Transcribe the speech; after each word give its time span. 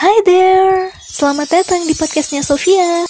Hi 0.00 0.24
there, 0.24 0.88
selamat 0.96 1.60
datang 1.60 1.84
di 1.84 1.92
podcastnya 1.92 2.40
Sofia. 2.40 3.04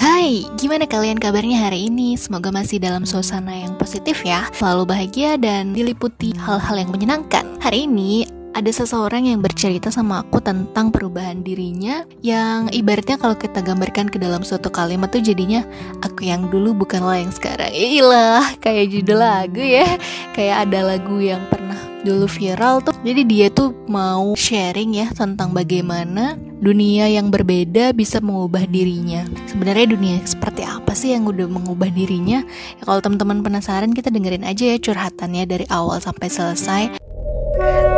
Hai, 0.00 0.48
gimana 0.56 0.88
kalian 0.88 1.20
kabarnya 1.20 1.68
hari 1.68 1.92
ini? 1.92 2.16
Semoga 2.16 2.48
masih 2.48 2.80
dalam 2.80 3.04
suasana 3.04 3.52
yang 3.52 3.76
positif 3.76 4.24
ya, 4.24 4.48
selalu 4.56 4.88
bahagia 4.88 5.36
dan 5.36 5.76
diliputi 5.76 6.32
hal-hal 6.32 6.80
yang 6.80 6.88
menyenangkan. 6.88 7.60
Hari 7.60 7.84
ini 7.84 8.24
ada 8.50 8.70
seseorang 8.70 9.30
yang 9.30 9.38
bercerita 9.40 9.94
sama 9.94 10.26
aku 10.26 10.42
tentang 10.42 10.90
perubahan 10.90 11.40
dirinya 11.46 12.02
yang 12.20 12.66
ibaratnya 12.74 13.16
kalau 13.16 13.38
kita 13.38 13.62
gambarkan 13.62 14.10
ke 14.10 14.18
dalam 14.18 14.42
suatu 14.42 14.68
kalimat 14.68 15.08
tuh 15.08 15.22
jadinya 15.22 15.62
aku 16.02 16.26
yang 16.26 16.50
dulu 16.50 16.74
bukanlah 16.74 17.22
yang 17.22 17.30
sekarang. 17.30 17.70
Iyalah, 17.70 18.58
kayak 18.58 18.90
judul 18.90 19.18
lagu 19.22 19.62
ya. 19.62 19.86
Kayak 20.34 20.68
ada 20.68 20.94
lagu 20.94 21.22
yang 21.22 21.46
pernah 21.46 21.78
dulu 22.02 22.26
viral 22.26 22.80
tuh. 22.82 22.96
Jadi 23.04 23.22
dia 23.28 23.46
tuh 23.52 23.76
mau 23.86 24.32
sharing 24.34 24.96
ya 24.96 25.06
tentang 25.12 25.52
bagaimana 25.52 26.36
dunia 26.60 27.08
yang 27.08 27.32
berbeda 27.32 27.92
bisa 27.94 28.18
mengubah 28.20 28.66
dirinya. 28.68 29.24
Sebenarnya 29.48 29.86
dunia 29.94 30.16
seperti 30.24 30.64
apa 30.64 30.92
sih 30.96 31.14
yang 31.14 31.28
udah 31.28 31.46
mengubah 31.48 31.88
dirinya? 31.92 32.44
Ya, 32.76 32.82
kalau 32.84 33.00
teman-teman 33.00 33.44
penasaran 33.44 33.92
kita 33.94 34.10
dengerin 34.12 34.44
aja 34.44 34.74
ya 34.74 34.78
curhatannya 34.80 35.44
dari 35.46 35.66
awal 35.70 36.00
sampai 36.00 36.28
selesai. 36.28 36.82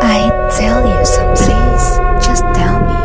I 0.02 0.41
tell 0.56 0.84
you 0.84 1.00
some 1.04 1.32
things, 1.32 1.96
just 2.20 2.44
tell 2.52 2.76
me. 2.84 3.00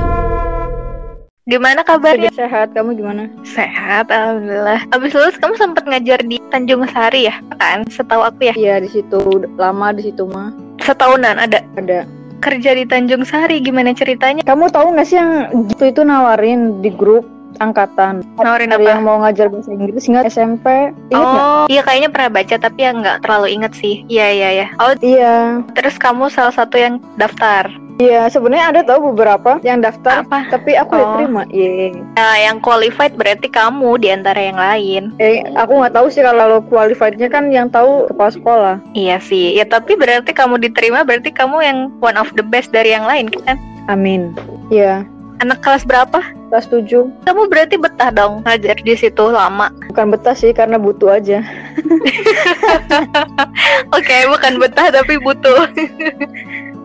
Gimana 1.47 1.79
kabarnya? 1.87 2.27
Sehat, 2.35 2.75
kamu 2.75 2.99
gimana? 2.99 3.31
Sehat, 3.47 4.11
alhamdulillah. 4.11 4.83
Abis 4.91 5.15
lulus 5.15 5.39
kamu 5.39 5.55
sempat 5.55 5.87
ngajar 5.87 6.19
di 6.27 6.43
Tanjung 6.51 6.83
Sari 6.91 7.31
ya? 7.31 7.39
Kan, 7.55 7.87
setahu 7.87 8.27
aku 8.27 8.51
ya. 8.51 8.53
Iya, 8.59 8.75
di 8.83 8.89
situ 8.91 9.47
lama 9.55 9.95
di 9.95 10.11
situ 10.11 10.27
mah. 10.27 10.51
Setahunan 10.83 11.39
ada. 11.39 11.63
Ada. 11.79 12.03
Kerja 12.43 12.75
di 12.75 12.83
Tanjung 12.83 13.23
Sari, 13.23 13.63
gimana 13.63 13.95
ceritanya? 13.95 14.43
Kamu 14.43 14.67
tahu 14.67 14.91
nggak 14.91 15.07
sih 15.07 15.15
yang 15.15 15.47
gitu 15.71 15.87
itu 15.87 16.01
nawarin 16.03 16.83
di 16.83 16.91
grup 16.91 17.23
angkatan? 17.57 18.21
Nawarin 18.35 18.71
apa? 18.71 18.83
yang 18.83 19.01
mau 19.01 19.19
ngajar 19.19 19.47
bahasa 19.47 19.69
Inggris 19.69 20.05
nggak 20.05 20.27
SMP? 20.27 20.65
Ingat? 21.09 21.39
Oh, 21.39 21.65
iya 21.67 21.81
kayaknya 21.81 22.09
pernah 22.09 22.31
baca 22.33 22.55
tapi 22.57 22.79
ya 22.79 22.91
nggak 22.91 23.17
terlalu 23.21 23.47
inget 23.51 23.73
sih. 23.73 24.05
Iya 24.07 24.27
iya 24.31 24.49
ya. 24.55 24.67
Oh, 24.77 24.93
Iya, 24.97 25.35
terus 25.71 25.95
kamu 25.95 26.27
salah 26.27 26.51
satu 26.51 26.75
yang 26.75 26.97
daftar. 27.15 27.69
iya. 27.97 28.25
Sebenarnya 28.27 28.69
ada 28.69 28.81
tahu 28.83 29.09
beberapa 29.09 29.57
yang 29.61 29.81
daftar, 29.81 30.21
Apa? 30.21 30.45
tapi 30.49 30.73
aku 30.73 30.93
Oh. 30.93 31.01
diterima. 31.17 31.43
Iya. 31.49 31.97
Nah, 32.13 32.35
yang 32.37 32.57
qualified 32.57 33.13
berarti 33.13 33.47
kamu 33.47 33.97
di 33.97 34.09
antara 34.09 34.37
yang 34.39 34.55
lain. 34.55 35.03
Eh, 35.17 35.41
aku 35.53 35.73
nggak 35.75 35.93
tahu 35.93 36.07
sih 36.07 36.21
kalau 36.21 36.61
qualified-nya 36.63 37.25
kan 37.25 37.49
yang 37.49 37.67
tahu 37.67 38.05
kepala 38.07 38.31
sekolah. 38.31 38.75
Iya 38.93 39.17
sih. 39.17 39.53
Ya 39.53 39.65
tapi 39.65 39.93
berarti 39.93 40.29
kamu 40.29 40.59
diterima 40.59 41.01
berarti 41.01 41.29
kamu 41.29 41.57
yang 41.59 41.77
one 41.97 42.15
of 42.15 42.29
the 42.33 42.43
best 42.43 42.69
dari 42.69 42.93
yang 42.93 43.03
lain 43.03 43.33
kan? 43.33 43.57
Amin. 43.87 44.35
Iya. 44.67 45.01
Anak 45.37 45.61
kelas 45.61 45.85
berapa? 45.85 46.19
Kelas 46.49 46.65
7 46.71 47.27
Kamu 47.27 47.51
berarti 47.51 47.77
betah 47.77 48.09
dong 48.09 48.41
ngajar 48.41 48.77
di 48.81 48.95
situ 48.97 49.29
lama. 49.29 49.69
bukan 49.91 50.13
betah 50.13 50.33
sih 50.33 50.49
karena 50.53 50.81
butuh 50.81 51.17
aja. 51.17 51.45
Oke, 53.97 54.17
bukan 54.29 54.57
betah 54.57 54.89
tapi 54.93 55.17
butuh. 55.21 55.69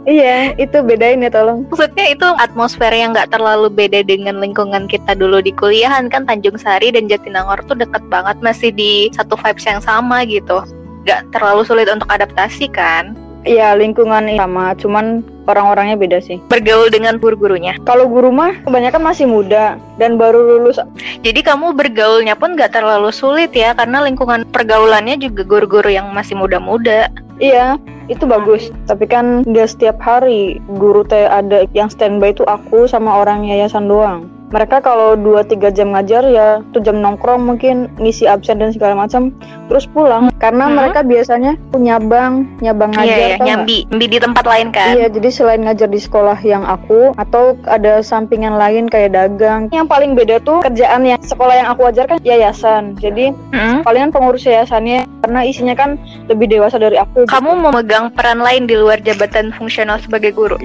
Iya, 0.03 0.59
itu 0.59 0.83
bedain 0.83 1.23
ya 1.23 1.31
tolong. 1.31 1.63
Maksudnya 1.71 2.11
itu 2.11 2.27
atmosfer 2.43 2.91
yang 2.91 3.15
nggak 3.15 3.31
terlalu 3.31 3.71
beda 3.71 4.03
dengan 4.03 4.43
lingkungan 4.43 4.91
kita 4.91 5.15
dulu 5.15 5.39
di 5.39 5.55
kuliahan 5.55 6.11
kan 6.11 6.27
Tanjung 6.27 6.59
Sari 6.59 6.91
dan 6.91 7.07
Jatinangor 7.07 7.63
tuh 7.71 7.79
deket 7.79 8.03
banget 8.11 8.35
masih 8.43 8.75
di 8.75 9.15
satu 9.15 9.39
vibes 9.39 9.63
yang 9.63 9.79
sama 9.79 10.27
gitu. 10.27 10.67
Nggak 11.07 11.31
terlalu 11.31 11.63
sulit 11.63 11.87
untuk 11.87 12.11
adaptasi 12.11 12.67
kan. 12.75 13.15
Iya, 13.43 13.75
lingkungan 13.75 14.39
sama, 14.39 14.71
cuman 14.79 15.27
orang-orangnya 15.51 15.99
beda 15.99 16.19
sih. 16.23 16.39
Bergaul 16.47 16.95
dengan 16.95 17.19
guru-gurunya. 17.19 17.75
Kalau 17.83 18.07
guru 18.07 18.31
mah 18.31 18.55
kebanyakan 18.63 19.03
masih 19.03 19.27
muda 19.27 19.75
dan 19.99 20.15
baru 20.15 20.39
lulus. 20.39 20.79
Jadi 21.27 21.43
kamu 21.43 21.75
bergaulnya 21.75 22.39
pun 22.39 22.55
nggak 22.55 22.79
terlalu 22.79 23.11
sulit 23.11 23.51
ya 23.51 23.75
karena 23.75 24.07
lingkungan 24.07 24.47
pergaulannya 24.55 25.19
juga 25.19 25.43
guru-guru 25.43 25.91
yang 25.91 26.15
masih 26.15 26.39
muda-muda. 26.39 27.11
Iya, 27.43 27.83
itu 28.07 28.23
bagus. 28.31 28.71
Tapi 28.87 29.11
kan 29.11 29.43
dia 29.43 29.67
setiap 29.67 29.99
hari 29.99 30.63
guru 30.79 31.03
teh 31.03 31.27
ada 31.27 31.67
yang 31.75 31.91
standby 31.91 32.31
itu 32.31 32.47
aku 32.47 32.87
sama 32.87 33.27
orang 33.27 33.43
yayasan 33.43 33.91
doang. 33.91 34.31
Mereka 34.53 34.81
kalau 34.81 35.17
2-3 35.17 35.73
jam 35.73 35.91
ngajar 35.91 36.23
ya 36.25 36.61
tuh 36.71 36.79
jam 36.79 37.01
nongkrong 37.01 37.41
mungkin 37.41 37.89
ngisi 37.97 38.25
absen 38.25 38.61
dan 38.61 38.69
segala 38.69 38.95
macam 38.95 39.33
terus 39.67 39.89
pulang 39.89 40.29
karena 40.37 40.69
Hmm. 40.69 40.77
mereka 40.77 41.01
biasanya 41.01 41.57
punya 41.69 41.97
nyabang 41.97 42.45
nyabang 42.61 42.93
ngajar 42.93 43.09
Iya, 43.09 43.17
ya, 43.17 43.27
tau 43.27 43.33
nggak? 43.35 43.49
nyambi, 43.49 43.79
nyambi 43.89 44.07
di 44.07 44.19
tempat 44.19 44.45
lain 44.45 44.69
kan. 44.71 44.93
Iya, 44.93 45.07
jadi 45.09 45.29
selain 45.29 45.61
ngajar 45.61 45.89
di 45.89 45.97
sekolah 45.99 46.39
yang 46.39 46.63
aku 46.63 47.13
atau 47.15 47.45
ada 47.65 48.01
sampingan 48.01 48.55
lain 48.55 48.87
kayak 48.87 49.13
dagang. 49.13 49.69
Yang 49.69 49.89
paling 49.89 50.13
beda 50.13 50.37
tuh 50.41 50.61
kerjaan 50.61 51.03
yang 51.03 51.19
sekolah 51.19 51.55
yang 51.55 51.69
aku 51.69 51.83
ajarkan 51.85 52.21
yayasan. 52.23 52.93
Jadi 52.97 53.33
Hmm? 53.51 53.81
palingan 53.81 54.09
pengurus 54.09 54.43
yayasannya 54.43 55.05
karena 55.21 55.41
isinya 55.43 55.73
kan 55.73 55.97
lebih 56.27 56.49
dewasa 56.49 56.77
dari 56.77 56.97
aku. 56.97 57.25
Kamu 57.25 57.57
memegang 57.59 58.13
peran 58.13 58.39
lain 58.39 58.65
di 58.65 58.75
luar 58.75 58.99
jabatan 58.99 59.49
fungsional 59.51 59.97
sebagai 59.99 60.31
guru. 60.31 60.57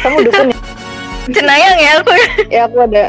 kamu 0.00 0.16
dukun 0.22 0.48
ya? 0.48 0.58
Cenayang 1.34 1.76
ya 1.76 1.90
aku. 1.98 2.12
ya 2.48 2.60
aku 2.64 2.78
ada. 2.82 3.04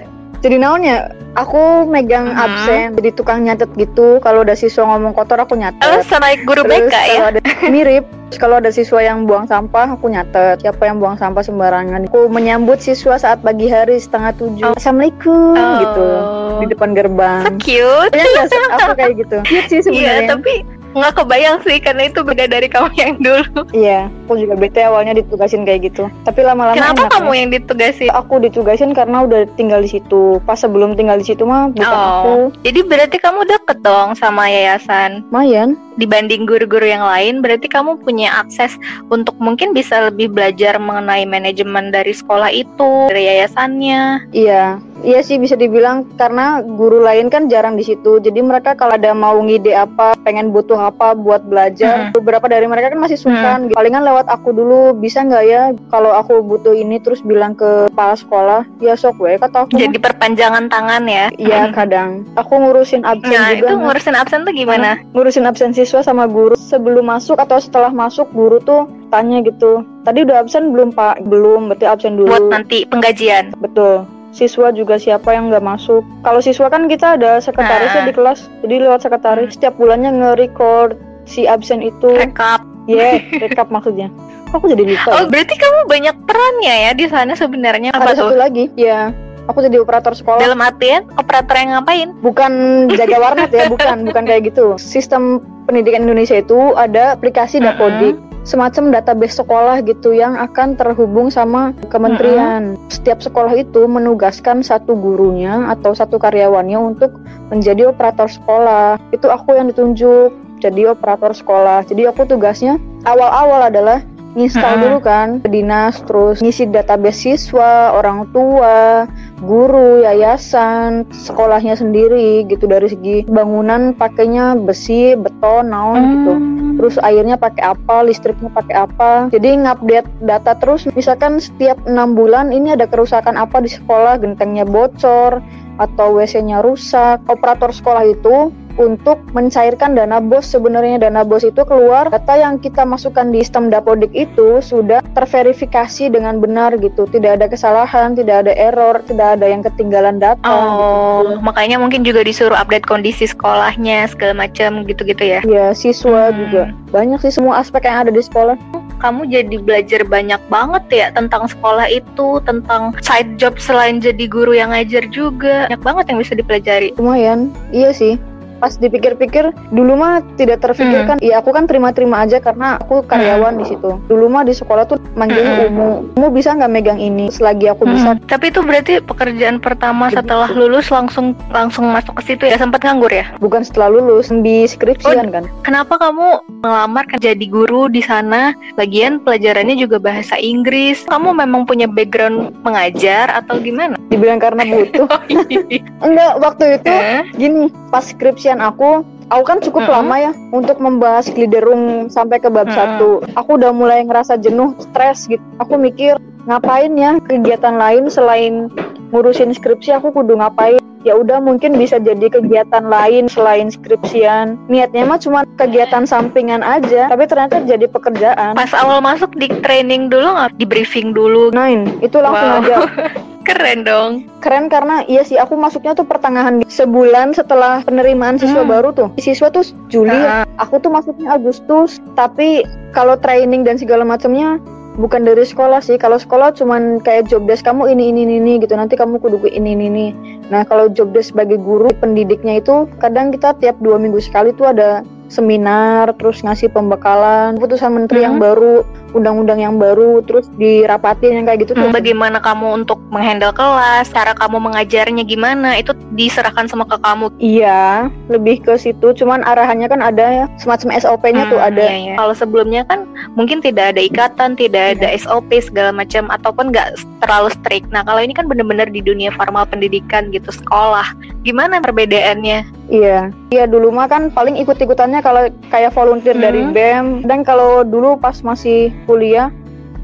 Jadi 0.45 0.61
naonnya? 0.61 1.09
Aku 1.33 1.57
megang 1.83 2.29
Mhm. 2.29 2.37
absen, 2.37 2.85
jadi 2.93 3.09
tukang 3.11 3.41
nyatet 3.41 3.67
gitu. 3.73 4.21
Kalau 4.21 4.45
ada 4.45 4.53
siswa 4.53 4.85
ngomong 4.85 5.11
kotor 5.11 5.35
aku 5.35 5.57
nyatet. 5.57 5.81
Alasan 5.81 6.21
naik 6.21 6.45
guru 6.45 6.61
Terus 6.61 6.85
BK 6.85 6.93
ya. 6.93 7.01
kalau 7.09 7.27
ada 7.27 7.39
mirip, 7.73 8.05
Terus 8.25 8.39
kalau 8.39 8.55
ada 8.57 8.69
siswa 8.69 8.99
yang 8.99 9.25
buang 9.25 9.45
sampah, 9.45 9.85
aku 9.91 10.05
nyatet. 10.07 10.57
Siapa 10.59 10.81
yang 10.83 10.97
buang 10.97 11.13
sampah 11.15 11.41
sembarangan. 11.41 12.05
Aku 12.05 12.25
menyambut 12.27 12.77
siswa 12.77 13.15
saat 13.15 13.39
pagi 13.39 13.65
hari 13.67 13.97
setengah 13.97 14.31
tujuh. 14.33 14.65
Oh. 14.65 14.73
Assalamualaikum 14.75 15.53
Oh. 15.55 15.77
gitu 15.77 16.07
di 16.55 16.65
depan 16.67 16.89
So 16.89 16.95
gerbang. 16.95 17.41
cute. 17.59 18.11
Iya 18.11 18.23
nggak 18.23 18.45
sih? 18.47 18.61
aku 18.71 18.91
kayak 18.93 19.13
gitu. 19.17 19.37
Cute 19.43 19.67
sih 19.67 19.77
Iya, 19.77 19.83
sebenarnya. 19.83 20.29
tapi 20.31 20.53
nggak 20.95 21.13
kebayang 21.13 21.57
sih 21.61 21.77
karena 21.77 22.03
itu 22.05 22.19
beda 22.21 22.45
dari 22.45 22.67
kamu 22.67 22.89
yang 22.95 23.13
dulu. 23.19 23.59
Iya, 23.71 24.07
aku 24.25 24.41
juga 24.41 24.57
bete 24.57 24.81
awalnya 24.81 25.13
ditugasin 25.13 25.61
kayak 25.63 25.93
gitu. 25.93 26.09
Tapi 26.25 26.41
lama-lama 26.41 26.73
Kenapa 26.73 27.05
enak 27.05 27.13
kamu 27.13 27.31
ya. 27.31 27.37
yang 27.37 27.49
ditugasin? 27.53 28.09
Aku 28.11 28.33
ditugasin 28.41 28.91
karena 28.97 29.21
udah 29.21 29.45
tinggal 29.53 29.85
di 29.85 29.89
situ. 29.93 30.41
Pas 30.43 30.57
sebelum 30.57 30.97
tinggal 30.97 31.21
di 31.21 31.29
situ 31.29 31.45
mah 31.45 31.69
bukan 31.69 31.85
aku. 31.85 32.33
Oh, 32.33 32.45
jadi 32.65 32.81
berarti 32.81 33.17
kamu 33.21 33.45
deket 33.45 33.85
dong 33.85 34.17
sama 34.17 34.49
yayasan. 34.49 35.21
Lumayan. 35.29 35.77
Dibanding 35.95 36.43
guru-guru 36.43 36.91
yang 36.91 37.07
lain, 37.07 37.39
berarti 37.39 37.71
kamu 37.71 38.03
punya 38.03 38.27
akses 38.43 38.75
untuk 39.07 39.31
mungkin 39.39 39.71
bisa 39.71 40.11
lebih 40.11 40.27
belajar 40.27 40.75
mengenai 40.75 41.23
manajemen 41.23 41.87
dari 41.87 42.11
sekolah 42.11 42.51
itu, 42.51 43.07
dari 43.07 43.31
yayasannya. 43.31 44.27
Iya, 44.35 44.83
iya 45.07 45.19
sih 45.23 45.39
bisa 45.39 45.55
dibilang 45.55 46.03
karena 46.19 46.59
guru 46.63 46.99
lain 46.99 47.31
kan 47.31 47.47
jarang 47.47 47.79
di 47.79 47.87
situ. 47.87 48.19
Jadi 48.19 48.43
mereka 48.43 48.75
kalau 48.75 48.99
ada 48.99 49.15
mau 49.15 49.39
ngide 49.39 49.71
apa, 49.71 50.19
pengen 50.27 50.51
butuh 50.51 50.75
apa 50.75 51.15
buat 51.15 51.47
belajar, 51.47 52.11
beberapa 52.11 52.47
dari 52.51 52.67
mereka 52.67 52.91
kan 52.91 52.99
masih 52.99 53.15
sungkan. 53.15 53.71
Palingan 53.71 54.03
lewat 54.03 54.14
aku 54.23 54.49
dulu 54.49 54.95
bisa 54.95 55.19
nggak 55.19 55.43
ya? 55.43 55.61
Kalau 55.89 56.11
aku 56.11 56.39
butuh 56.39 56.71
ini 56.71 56.95
terus 56.97 57.19
bilang 57.19 57.51
ke 57.51 57.91
kepala 57.91 58.15
sekolah, 58.15 58.61
ya 58.79 58.95
sok 58.95 59.19
we 59.19 59.35
kata 59.35 59.67
aku. 59.67 59.75
Jadi 59.75 59.99
perpanjangan 59.99 60.65
tangan 60.65 61.03
ya. 61.03 61.27
Iya 61.35 61.69
kadang. 61.69 62.23
Aku 62.33 62.55
ngurusin 62.55 63.03
absen 63.03 63.27
Nah, 63.27 63.51
juga. 63.51 63.59
itu 63.59 63.65
nah. 63.67 63.81
ngurusin 63.83 64.15
absen 64.15 64.39
tuh 64.41 64.53
gimana? 64.53 64.95
ngurusin 65.11 65.43
absen 65.43 65.71
siswa 65.71 65.99
sama 65.99 66.23
guru 66.25 66.55
sebelum 66.55 67.03
masuk 67.03 67.35
atau 67.35 67.59
setelah 67.59 67.89
masuk 67.89 68.31
guru 68.31 68.57
tuh 68.57 68.87
tanya 69.07 69.41
gitu 69.41 69.83
tadi 70.01 70.21
udah 70.21 70.39
absen 70.39 70.69
belum 70.69 70.89
pak 70.89 71.23
belum 71.23 71.67
berarti 71.67 71.85
absen 71.85 72.15
dulu 72.15 72.29
Buat 72.29 72.47
nanti 72.51 72.83
penggajian. 72.85 73.51
betul 73.57 74.03
siswa 74.29 74.67
juga 74.69 74.95
siapa 74.95 75.31
yang 75.31 75.47
nggak 75.47 75.63
masuk 75.63 76.03
kalau 76.19 76.39
siswa 76.39 76.67
kan 76.67 76.85
kita 76.85 77.15
ada 77.15 77.39
sekretarisnya 77.39 78.01
Ah. 78.01 78.07
di 78.07 78.13
kelas 78.13 78.39
jadi 78.59 78.75
lewat 78.83 78.99
sekretaris 79.01 79.49
setiap 79.51 79.73
bulannya 79.73 80.11
nge-record 80.13 80.99
si 81.23 81.45
absen 81.45 81.79
itu 81.79 82.11
Rekap. 82.11 82.61
Yeah 82.85 83.17
rekap 83.39 83.67
maksudnya 83.67 84.09
Kok 84.45 84.55
aku 84.55 84.67
jadi 84.69 84.83
lupa 84.85 85.09
Oh, 85.11 85.19
ya? 85.19 85.27
berarti 85.27 85.55
kamu 85.55 85.79
banyak 85.85 86.15
perannya 86.23 86.75
ya 86.79 86.91
di 86.93 87.05
sana 87.05 87.33
sebenarnya. 87.33 87.89
ada 87.91 87.99
Apa 87.99 88.13
satu 88.13 88.31
tuh? 88.31 88.39
lagi 88.39 88.69
ya 88.73 89.09
aku 89.45 89.61
jadi 89.61 89.77
operator 89.77 90.13
sekolah 90.13 90.39
Dalam 90.39 90.57
artian 90.57 91.05
operator 91.15 91.55
yang 91.55 91.69
ngapain? 91.73 92.09
bukan 92.19 92.51
jaga 92.89 93.17
warnet 93.19 93.49
ya 93.49 93.67
bukan 93.67 94.05
bukan 94.05 94.23
kayak 94.23 94.47
gitu 94.47 94.73
sistem 94.75 95.37
pendidikan 95.65 96.03
Indonesia 96.03 96.35
itu 96.35 96.73
ada 96.73 97.13
aplikasi. 97.13 97.57
Dapodik 97.57 98.13
semacam 98.43 98.93
database 98.93 99.33
sekolah 99.35 99.81
gitu 99.81 100.13
yang 100.13 100.37
akan 100.37 100.77
terhubung 100.77 101.27
sama 101.27 101.73
kementerian 101.89 102.77
setiap 102.87 103.17
sekolah 103.17 103.49
itu 103.55 103.89
menugaskan 103.89 104.61
satu 104.61 104.93
gurunya 104.93 105.65
atau 105.67 105.91
satu 105.91 106.15
karyawannya 106.15 106.77
untuk 106.77 107.17
menjadi 107.49 107.89
operator 107.89 108.29
sekolah 108.29 109.01
itu 109.09 109.25
aku 109.25 109.57
yang 109.57 109.65
ditunjuk 109.65 110.29
jadi 110.65 110.97
operator 110.97 111.29
sekolah 111.37 111.85
jadi 111.85 112.09
aku 112.09 112.25
tugasnya 112.25 112.81
awal-awal 113.05 113.69
adalah 113.69 114.01
nginstal 114.35 114.75
Mm-mm. 114.75 114.83
dulu 114.83 114.99
kan 114.99 115.27
ke 115.39 115.47
dinas 115.47 116.03
terus 116.03 116.43
ngisi 116.43 116.67
database 116.67 117.23
siswa 117.23 117.95
orang 117.95 118.27
tua 118.35 119.07
guru, 119.43 120.03
yayasan, 120.03 121.07
sekolahnya 121.11 121.75
sendiri 121.79 122.43
gitu 122.47 122.67
dari 122.67 122.87
segi 122.91 123.17
bangunan 123.27 123.95
pakainya 123.95 124.55
besi, 124.59 125.15
beton, 125.15 125.71
naon 125.71 126.01
gitu. 126.19 126.33
Hmm. 126.35 126.75
terus 126.75 126.95
airnya 126.99 127.39
pakai 127.39 127.71
apa 127.71 128.03
listriknya 128.03 128.51
pakai 128.51 128.75
apa 128.75 129.11
jadi 129.31 129.55
ngupdate 129.55 130.09
data 130.27 130.51
terus 130.59 130.83
misalkan 130.91 131.39
setiap 131.39 131.79
enam 131.87 132.11
bulan 132.19 132.51
ini 132.51 132.75
ada 132.75 132.83
kerusakan 132.83 133.39
apa 133.39 133.63
di 133.63 133.71
sekolah 133.71 134.19
gentengnya 134.19 134.67
bocor 134.67 135.39
atau 135.79 136.07
WC-nya 136.19 136.63
rusak 136.63 137.23
operator 137.31 137.71
sekolah 137.71 138.03
itu 138.07 138.51
untuk 138.75 139.19
mencairkan 139.31 139.95
dana 139.95 140.19
bos 140.19 140.47
sebenarnya 140.47 140.99
dana 141.07 141.23
bos 141.23 141.47
itu 141.47 141.63
keluar 141.63 142.11
data 142.11 142.35
yang 142.35 142.59
kita 142.59 142.83
masukkan 142.83 143.31
di 143.31 143.43
sistem 143.43 143.71
Dapodik 143.71 144.11
itu 144.11 144.59
sudah 144.59 144.99
terverifikasi 145.15 146.11
dengan 146.11 146.43
benar 146.43 146.75
gitu 146.79 147.07
tidak 147.07 147.39
ada 147.41 147.45
kesalahan 147.47 148.13
tidak 148.13 148.47
ada 148.47 148.53
error 148.55 148.99
tidak 149.07 149.39
ada 149.39 149.45
yang 149.47 149.63
ketinggalan 149.63 150.19
data 150.19 150.43
oh 150.43 151.23
gitu. 151.23 151.41
makanya 151.43 151.77
mungkin 151.79 152.03
juga 152.03 152.23
disuruh 152.23 152.57
update 152.59 152.87
kondisi 152.87 153.27
sekolahnya 153.27 154.11
segala 154.11 154.47
macam 154.47 154.83
gitu-gitu 154.83 155.23
ya 155.23 155.39
ya 155.47 155.71
siswa 155.71 156.31
hmm. 156.31 156.35
juga 156.35 156.63
banyak 156.91 157.19
sih 157.23 157.33
semua 157.33 157.63
aspek 157.63 157.87
yang 157.87 158.07
ada 158.07 158.11
di 158.11 158.23
sekolah 158.23 158.59
kamu 158.95 159.27
jadi 159.27 159.57
belajar 159.59 160.01
banyak 160.07 160.39
banget 160.47 160.83
ya 160.89 161.07
tentang 161.11 161.45
sekolah 161.45 161.85
itu, 161.91 162.39
tentang 162.47 162.95
side 163.03 163.37
job 163.37 163.59
selain 163.59 163.99
jadi 163.99 164.25
guru 164.25 164.55
yang 164.55 164.71
ngajar 164.71 165.05
juga. 165.11 165.67
Banyak 165.69 165.83
banget 165.83 166.05
yang 166.09 166.19
bisa 166.23 166.33
dipelajari. 166.33 166.89
Lumayan, 166.97 167.51
iya 167.75 167.91
sih 167.91 168.17
pas 168.59 168.73
dipikir-pikir 168.75 169.51
dulu 169.71 169.93
mah 169.99 170.23
tidak 170.39 170.63
terpikirkan 170.63 171.19
hmm. 171.19 171.27
ya 171.27 171.39
aku 171.39 171.51
kan 171.51 171.67
terima-terima 171.67 172.23
aja 172.23 172.39
karena 172.39 172.79
aku 172.79 173.03
karyawan 173.05 173.55
hmm. 173.55 173.61
di 173.61 173.65
situ. 173.69 173.91
Dulu 174.07 174.25
mah 174.31 174.43
di 174.47 174.53
sekolah 174.55 174.87
tuh 174.87 174.99
manggilnya 175.15 175.65
hmm. 175.65 175.67
umu. 175.71 175.89
Umu 176.19 176.27
bisa 176.31 176.55
nggak 176.55 176.71
megang 176.71 176.99
ini? 176.99 177.29
Selagi 177.31 177.71
aku 177.71 177.85
hmm. 177.85 177.93
bisa 177.95 178.09
tapi 178.25 178.49
itu 178.49 178.59
berarti 178.63 178.93
pekerjaan 179.03 179.61
pertama 179.61 180.09
setelah 180.09 180.49
lulus 180.51 180.89
langsung 180.89 181.37
langsung 181.51 181.91
masuk 181.91 182.19
ke 182.19 182.33
situ 182.33 182.43
ya? 182.49 182.57
Sempat 182.57 182.83
nganggur 182.83 183.11
ya? 183.11 183.29
Bukan 183.39 183.61
setelah 183.63 183.91
lulus 183.91 184.31
di 184.31 184.65
skripsian 184.65 185.29
oh, 185.29 185.33
kan. 185.33 185.43
kenapa 185.63 185.99
kamu 186.01 186.41
melamar 186.65 187.05
kan 187.07 187.19
jadi 187.21 187.45
guru 187.45 187.87
di 187.91 188.01
sana? 188.01 188.51
Lagian 188.75 189.21
pelajarannya 189.21 189.77
juga 189.77 190.01
bahasa 190.01 190.35
Inggris. 190.39 191.05
Kamu 191.07 191.31
memang 191.35 191.63
punya 191.63 191.85
background 191.85 192.55
mengajar 192.65 193.31
atau 193.31 193.61
gimana? 193.61 193.95
Dibilang 194.09 194.41
karena 194.41 194.65
butuh. 194.71 195.07
oh, 195.07 195.21
iya. 195.29 195.81
enggak 196.01 196.33
waktu 196.41 196.65
itu 196.81 196.91
eh? 196.91 197.23
gini 197.37 197.63
pas 197.95 198.03
skripsi 198.03 198.51
skripsian 198.51 198.59
aku 198.59 199.07
aku 199.31 199.43
kan 199.47 199.63
cukup 199.63 199.87
mm 199.87 199.87
-hmm. 199.87 200.03
lama 200.03 200.15
ya 200.19 200.31
untuk 200.51 200.77
membahas 200.83 201.31
gliderung 201.31 202.11
sampai 202.11 202.43
ke 202.43 202.51
bab 202.51 202.67
mm 202.67 202.75
-hmm. 202.75 202.75
satu. 202.75 203.09
Aku 203.39 203.55
udah 203.55 203.71
mulai 203.71 204.03
ngerasa 204.03 204.35
jenuh, 204.35 204.75
stres 204.83 205.31
gitu. 205.31 205.39
Aku 205.63 205.79
mikir 205.79 206.19
ngapain 206.43 206.91
ya 206.99 207.17
kegiatan 207.23 207.79
lain 207.79 208.11
selain 208.11 208.67
ngurusin 209.15 209.55
skripsi 209.55 209.95
aku 209.95 210.11
kudu 210.11 210.35
ngapain 210.37 210.77
ya 211.05 211.17
udah 211.17 211.41
mungkin 211.41 211.77
bisa 211.77 211.97
jadi 211.97 212.29
kegiatan 212.29 212.85
lain 212.85 213.25
selain 213.29 213.69
skripsian 213.69 214.57
niatnya 214.69 215.09
mah 215.09 215.17
cuma 215.17 215.41
kegiatan 215.57 216.05
sampingan 216.05 216.61
aja 216.61 217.09
tapi 217.09 217.25
ternyata 217.25 217.65
jadi 217.65 217.85
pekerjaan 217.89 218.53
pas 218.57 218.73
awal 218.77 219.01
masuk 219.01 219.33
di 219.37 219.49
training 219.65 220.09
dulu 220.09 220.37
nggak 220.37 220.53
di 220.57 220.65
briefing 220.69 221.13
dulu 221.13 221.49
Nine 221.49 221.97
itu 222.05 222.17
langsung 222.21 222.49
wow. 222.49 222.61
aja 222.61 222.77
Keren 223.45 223.85
dong. 223.85 224.25
Keren 224.41 224.67
karena 224.67 225.05
iya 225.05 225.21
sih 225.21 225.37
aku 225.37 225.53
masuknya 225.53 225.93
tuh 225.93 226.03
pertengahan 226.03 226.65
sebulan 226.65 227.37
setelah 227.37 227.85
penerimaan 227.85 228.41
siswa 228.41 228.65
hmm. 228.65 228.73
baru 228.73 228.89
tuh. 228.91 229.09
Siswa 229.21 229.53
tuh 229.53 229.61
Juli, 229.87 230.17
uh. 230.17 230.49
aku 230.57 230.81
tuh 230.81 230.89
masuknya 230.89 231.37
Agustus. 231.37 232.01
Tapi 232.17 232.65
kalau 232.97 233.13
training 233.21 233.61
dan 233.61 233.77
segala 233.77 234.01
macamnya 234.01 234.57
bukan 234.97 235.21
dari 235.21 235.45
sekolah 235.45 235.77
sih. 235.85 236.01
Kalau 236.01 236.17
sekolah 236.17 236.57
cuman 236.57 237.05
kayak 237.05 237.29
job 237.29 237.45
desk 237.45 237.69
kamu 237.69 237.93
ini 237.93 238.09
ini 238.09 238.25
ini 238.25 238.53
gitu. 238.57 238.73
Nanti 238.73 238.97
kamu 238.97 239.21
kudu 239.21 239.37
ini 239.45 239.77
ini 239.77 239.85
ini. 239.93 240.07
Nah 240.49 240.65
kalau 240.65 240.89
job 240.89 241.13
desk 241.13 241.37
sebagai 241.37 241.61
guru 241.61 241.93
pendidiknya 242.01 242.57
itu 242.57 242.89
kadang 242.97 243.29
kita 243.29 243.53
tiap 243.61 243.77
dua 243.77 244.01
minggu 244.01 244.17
sekali 244.25 244.57
tuh 244.57 244.73
ada 244.73 245.05
seminar, 245.25 246.13
terus 246.21 246.45
ngasih 246.45 246.69
pembekalan, 246.69 247.57
putusan 247.57 247.97
menteri 247.97 248.21
hmm. 248.21 248.27
yang 248.29 248.37
baru, 248.37 248.85
undang-undang 249.15 249.63
yang 249.63 249.79
baru, 249.79 250.19
terus 250.27 250.51
dirapatin 250.59 251.39
yang 251.41 251.45
kayak 251.47 251.63
gitu 251.63 251.71
tuh. 251.73 251.87
Hmm, 251.87 251.95
bagaimana 251.95 252.43
kamu 252.43 252.83
untuk 252.83 252.99
menghandle 253.07 253.55
kelas, 253.55 254.11
cara 254.11 254.35
kamu 254.35 254.59
mengajarnya 254.59 255.23
gimana, 255.23 255.79
itu 255.79 255.95
diserahkan 256.13 256.67
sama 256.67 256.83
ke 256.83 256.99
kamu. 256.99 257.31
Iya, 257.39 258.11
lebih 258.27 258.67
ke 258.67 258.75
situ. 258.75 259.15
Cuman 259.15 259.47
arahannya 259.47 259.87
kan 259.87 260.03
ada 260.03 260.43
ya, 260.43 260.45
semacam 260.59 260.99
SOP-nya 260.99 261.47
hmm, 261.47 261.51
tuh 261.55 261.59
ada. 261.63 261.85
Iya, 261.87 261.95
iya. 261.95 262.15
Kalau 262.19 262.33
sebelumnya 262.35 262.83
kan 262.85 263.07
mungkin 263.39 263.63
tidak 263.63 263.95
ada 263.95 264.01
ikatan, 264.03 264.59
tidak 264.59 264.99
ada 264.99 265.07
SOP 265.15 265.49
segala 265.63 265.95
macam, 265.95 266.27
ataupun 266.27 266.75
nggak 266.75 266.99
terlalu 267.23 267.49
strict. 267.55 267.87
Nah 267.95 268.03
kalau 268.03 268.19
ini 268.19 268.35
kan 268.35 268.51
bener-bener 268.51 268.91
di 268.91 268.99
dunia 268.99 269.31
formal 269.31 269.63
pendidikan 269.63 270.29
gitu, 270.35 270.51
sekolah. 270.51 271.15
Gimana 271.47 271.79
perbedaannya? 271.79 272.75
Iya, 272.85 273.33
iya 273.49 273.65
dulu 273.65 273.89
mah 273.89 274.05
kan 274.05 274.29
paling 274.29 274.61
ikut-ikutannya 274.61 275.25
kalau 275.25 275.49
kayak 275.73 275.93
volunteer 275.97 276.37
hmm. 276.37 276.45
dari 276.45 276.61
BEM 276.69 277.25
dan 277.25 277.41
kalau 277.41 277.81
dulu 277.81 278.17
pas 278.17 278.37
masih 278.45 278.93
kuliah 279.05 279.53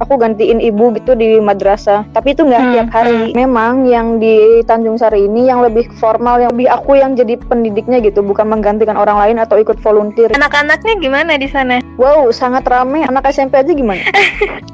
aku 0.01 0.17
gantiin 0.17 0.57
ibu 0.57 0.89
gitu 0.97 1.13
di 1.13 1.37
madrasah. 1.37 2.03
Tapi 2.11 2.33
itu 2.33 2.41
nggak 2.41 2.63
hmm, 2.65 2.73
tiap 2.73 2.89
hari. 2.89 3.17
hmm. 3.29 3.37
memang 3.37 3.85
yang 3.85 4.17
di 4.17 4.65
Tanjung 4.65 4.97
Sari 4.97 5.29
ini 5.29 5.45
yang 5.45 5.61
lebih 5.61 5.85
formal 6.01 6.41
yang 6.41 6.51
lebih 6.57 6.73
aku 6.73 6.97
yang 6.97 7.13
jadi 7.13 7.37
pendidiknya 7.37 8.01
gitu 8.01 8.25
bukan 8.25 8.49
menggantikan 8.49 8.97
orang 8.97 9.21
lain 9.21 9.37
atau 9.37 9.61
ikut 9.61 9.77
volunteer. 9.85 10.33
Anak-anaknya 10.33 10.97
gimana 10.97 11.37
di 11.37 11.45
sana? 11.45 11.77
Wow 12.01 12.33
sangat 12.33 12.65
rame. 12.65 13.05
Anak 13.05 13.29
SMP 13.29 13.61
aja 13.61 13.71
gimana? 13.71 14.01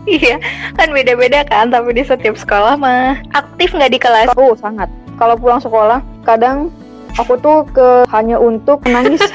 Iya 0.08 0.40
kan 0.80 0.96
beda-beda 0.96 1.44
kan 1.44 1.68
tapi 1.68 1.92
di 1.92 2.00
setiap 2.00 2.40
sekolah 2.40 2.80
mah 2.80 3.20
aktif 3.36 3.76
nggak 3.76 3.92
di 3.92 4.00
kelas? 4.00 4.32
Oh 4.40 4.56
sangat. 4.56 4.88
Kalau 5.20 5.36
pulang 5.36 5.60
sekolah 5.60 6.00
kadang 6.24 6.72
aku 7.18 7.34
tuh 7.42 7.66
ke 7.74 8.06
hanya 8.14 8.38
untuk 8.38 8.82
menangis 8.86 9.22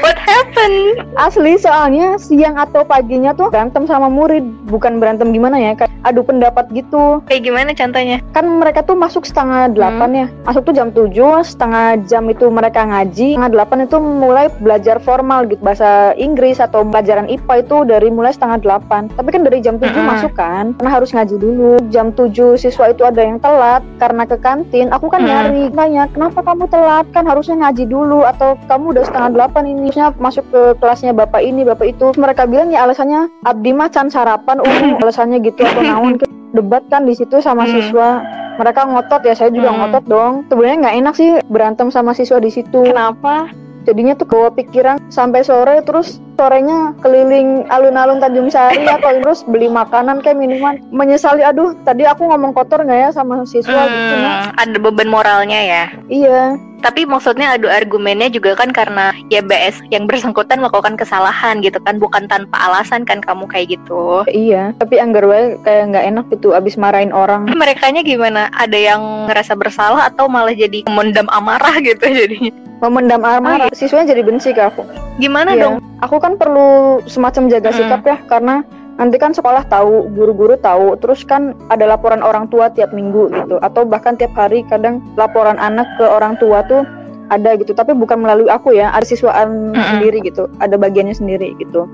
What 0.00 0.16
happened? 0.20 1.04
Asli 1.16 1.56
soalnya 1.60 2.16
siang 2.20 2.56
atau 2.56 2.84
paginya 2.84 3.32
tuh 3.36 3.52
berantem 3.52 3.84
sama 3.84 4.08
murid, 4.08 4.44
bukan 4.68 5.00
berantem 5.00 5.32
gimana 5.32 5.56
ya, 5.56 5.72
kayak 5.76 5.92
adu 6.04 6.24
pendapat 6.24 6.68
gitu. 6.72 7.20
Kayak 7.28 7.42
gimana 7.44 7.70
contohnya? 7.76 8.18
Kan 8.32 8.46
mereka 8.60 8.84
tuh 8.84 8.96
masuk 8.96 9.24
setengah 9.28 9.72
delapan 9.72 10.10
hmm. 10.10 10.20
ya, 10.20 10.26
masuk 10.48 10.62
tuh 10.68 10.74
jam 10.76 10.88
tujuh, 10.92 11.44
setengah 11.44 12.00
jam 12.08 12.24
itu 12.28 12.48
mereka 12.48 12.84
ngaji, 12.86 13.36
setengah 13.36 13.52
delapan 13.52 13.78
itu 13.84 13.96
mulai 14.00 14.46
belajar 14.60 14.96
formal 15.02 15.44
gitu 15.48 15.60
bahasa 15.60 16.16
Inggris 16.16 16.62
atau 16.62 16.86
pelajaran 16.86 17.28
IPA 17.28 17.54
itu 17.66 17.76
dari 17.88 18.08
mulai 18.08 18.32
setengah 18.32 18.58
delapan. 18.60 19.08
Tapi 19.12 19.28
kan 19.32 19.42
dari 19.44 19.58
jam 19.60 19.76
tujuh 19.76 20.00
hmm. 20.00 20.10
masuk 20.16 20.32
kan, 20.36 20.72
karena 20.80 20.90
harus 20.92 21.10
ngaji 21.12 21.36
dulu. 21.36 21.72
Jam 21.92 22.12
tujuh 22.14 22.56
siswa 22.56 22.92
itu 22.92 23.02
ada 23.04 23.20
yang 23.20 23.40
telat 23.42 23.82
karena 24.00 24.24
ke 24.24 24.36
kantin. 24.40 24.88
Aku 24.94 25.12
kan 25.12 25.24
hmm. 25.24 25.28
nyari, 25.28 25.64
kenapa 26.08 26.40
kamu 26.40 26.64
telat? 26.72 27.06
Kan 27.12 27.28
harusnya 27.28 27.60
ngaji 27.60 27.84
dulu 27.84 28.24
atau 28.24 28.56
kamu 28.64 28.96
udah 28.96 29.04
setengah 29.04 29.30
delapan 29.36 29.64
ini. 29.68 29.92
Harusnya 29.92 30.08
masuk 30.16 30.44
ke 30.48 30.62
kelasnya 30.80 31.12
bapak 31.12 31.42
ini 31.44 31.66
bapak 31.66 31.92
itu. 31.92 32.16
Mereka 32.16 32.48
bilang 32.48 32.72
ya 32.72 32.88
alasannya 32.88 33.28
abdi 33.44 33.76
macan 33.76 34.08
sarapan 34.08 34.64
umum 34.64 34.96
alasannya 35.04 35.44
gitu 35.44 35.66
atau 35.66 35.82
naon 35.84 36.16
debat 36.56 36.82
kan 36.88 37.04
di 37.04 37.12
situ 37.12 37.42
sama 37.44 37.66
hmm. 37.66 37.72
siswa. 37.76 38.24
Mereka 38.60 38.80
ngotot 38.92 39.22
ya 39.24 39.34
saya 39.36 39.50
juga 39.52 39.72
hmm. 39.72 39.78
ngotot 39.82 40.04
dong. 40.08 40.32
Sebenarnya 40.48 40.76
nggak 40.88 40.96
enak 41.04 41.14
sih 41.16 41.28
berantem 41.48 41.88
sama 41.92 42.16
siswa 42.16 42.40
di 42.40 42.50
situ. 42.52 42.80
Kenapa 42.86 43.50
jadinya 43.84 44.12
tuh 44.16 44.28
bawa 44.28 44.48
pikiran 44.52 45.00
sampai 45.08 45.44
sore 45.44 45.80
terus 45.84 46.20
sorenya 46.40 46.96
keliling 47.04 47.68
alun-alun 47.68 48.16
Tanjung 48.16 48.48
Sari 48.48 48.88
atau 48.88 49.20
terus 49.20 49.44
beli 49.44 49.68
makanan 49.68 50.24
kayak 50.24 50.40
minuman. 50.40 50.80
Menyesali 50.88 51.44
aduh 51.44 51.76
tadi 51.84 52.08
aku 52.08 52.24
ngomong 52.24 52.56
kotor 52.56 52.80
nggak 52.80 52.96
ya 52.96 53.10
sama 53.12 53.44
siswa 53.44 53.76
hmm, 53.76 53.92
gitu 53.92 54.14
nah. 54.16 54.48
ada 54.56 54.76
beban 54.80 55.12
moralnya 55.12 55.60
ya? 55.60 55.84
Iya. 56.08 56.56
Tapi 56.80 57.04
maksudnya 57.04 57.60
adu 57.60 57.68
argumennya 57.68 58.32
juga 58.32 58.56
kan 58.56 58.72
karena 58.72 59.12
ya 59.28 59.44
BS 59.44 59.84
yang 59.92 60.08
bersangkutan 60.08 60.64
melakukan 60.64 60.96
kesalahan 60.96 61.60
gitu 61.60 61.76
kan 61.84 62.00
bukan 62.00 62.24
tanpa 62.24 62.56
alasan 62.56 63.04
kan 63.04 63.20
kamu 63.20 63.44
kayak 63.52 63.76
gitu. 63.76 64.24
Iya 64.32 64.72
tapi 64.80 64.96
anggar 64.96 65.28
kayak 65.60 65.92
nggak 65.92 66.04
enak 66.08 66.24
gitu 66.32 66.56
abis 66.56 66.80
marahin 66.80 67.12
orang. 67.12 67.52
Mereka 67.60 67.92
gimana? 68.00 68.48
Ada 68.56 68.80
yang 68.80 69.28
ngerasa 69.28 69.52
bersalah 69.60 70.08
atau 70.08 70.24
malah 70.24 70.56
jadi 70.56 70.88
memendam 70.88 71.28
amarah 71.28 71.76
gitu 71.84 72.08
jadinya 72.08 72.69
memendam 72.80 73.22
amarah 73.22 73.68
oh, 73.68 73.72
iya. 73.72 73.76
siswanya 73.76 74.12
jadi 74.12 74.22
benci 74.24 74.50
ke 74.56 74.62
aku 74.64 74.82
gimana 75.20 75.52
iya. 75.54 75.62
dong 75.68 75.74
aku 76.00 76.16
kan 76.18 76.40
perlu 76.40 77.00
semacam 77.04 77.52
jaga 77.52 77.70
sikap 77.76 78.02
ya 78.04 78.16
karena 78.24 78.64
nanti 79.00 79.16
kan 79.16 79.32
sekolah 79.32 79.64
tahu, 79.72 80.12
guru-guru 80.12 80.60
tahu, 80.60 80.92
terus 81.00 81.24
kan 81.24 81.56
ada 81.72 81.88
laporan 81.88 82.20
orang 82.20 82.52
tua 82.52 82.68
tiap 82.68 82.92
minggu 82.92 83.32
gitu, 83.32 83.56
atau 83.64 83.88
bahkan 83.88 84.12
tiap 84.20 84.36
hari 84.36 84.60
kadang 84.68 85.00
laporan 85.16 85.56
anak 85.56 85.88
ke 85.96 86.04
orang 86.04 86.36
tua 86.36 86.60
tuh 86.68 86.84
ada 87.32 87.56
gitu, 87.56 87.72
tapi 87.72 87.96
bukan 87.96 88.20
melalui 88.20 88.52
aku 88.52 88.76
ya, 88.76 88.92
ada 88.92 89.08
siswaan 89.08 89.72
mm-hmm. 89.72 89.88
sendiri 89.88 90.18
gitu, 90.20 90.52
ada 90.60 90.76
bagiannya 90.76 91.16
sendiri 91.16 91.56
gitu. 91.56 91.88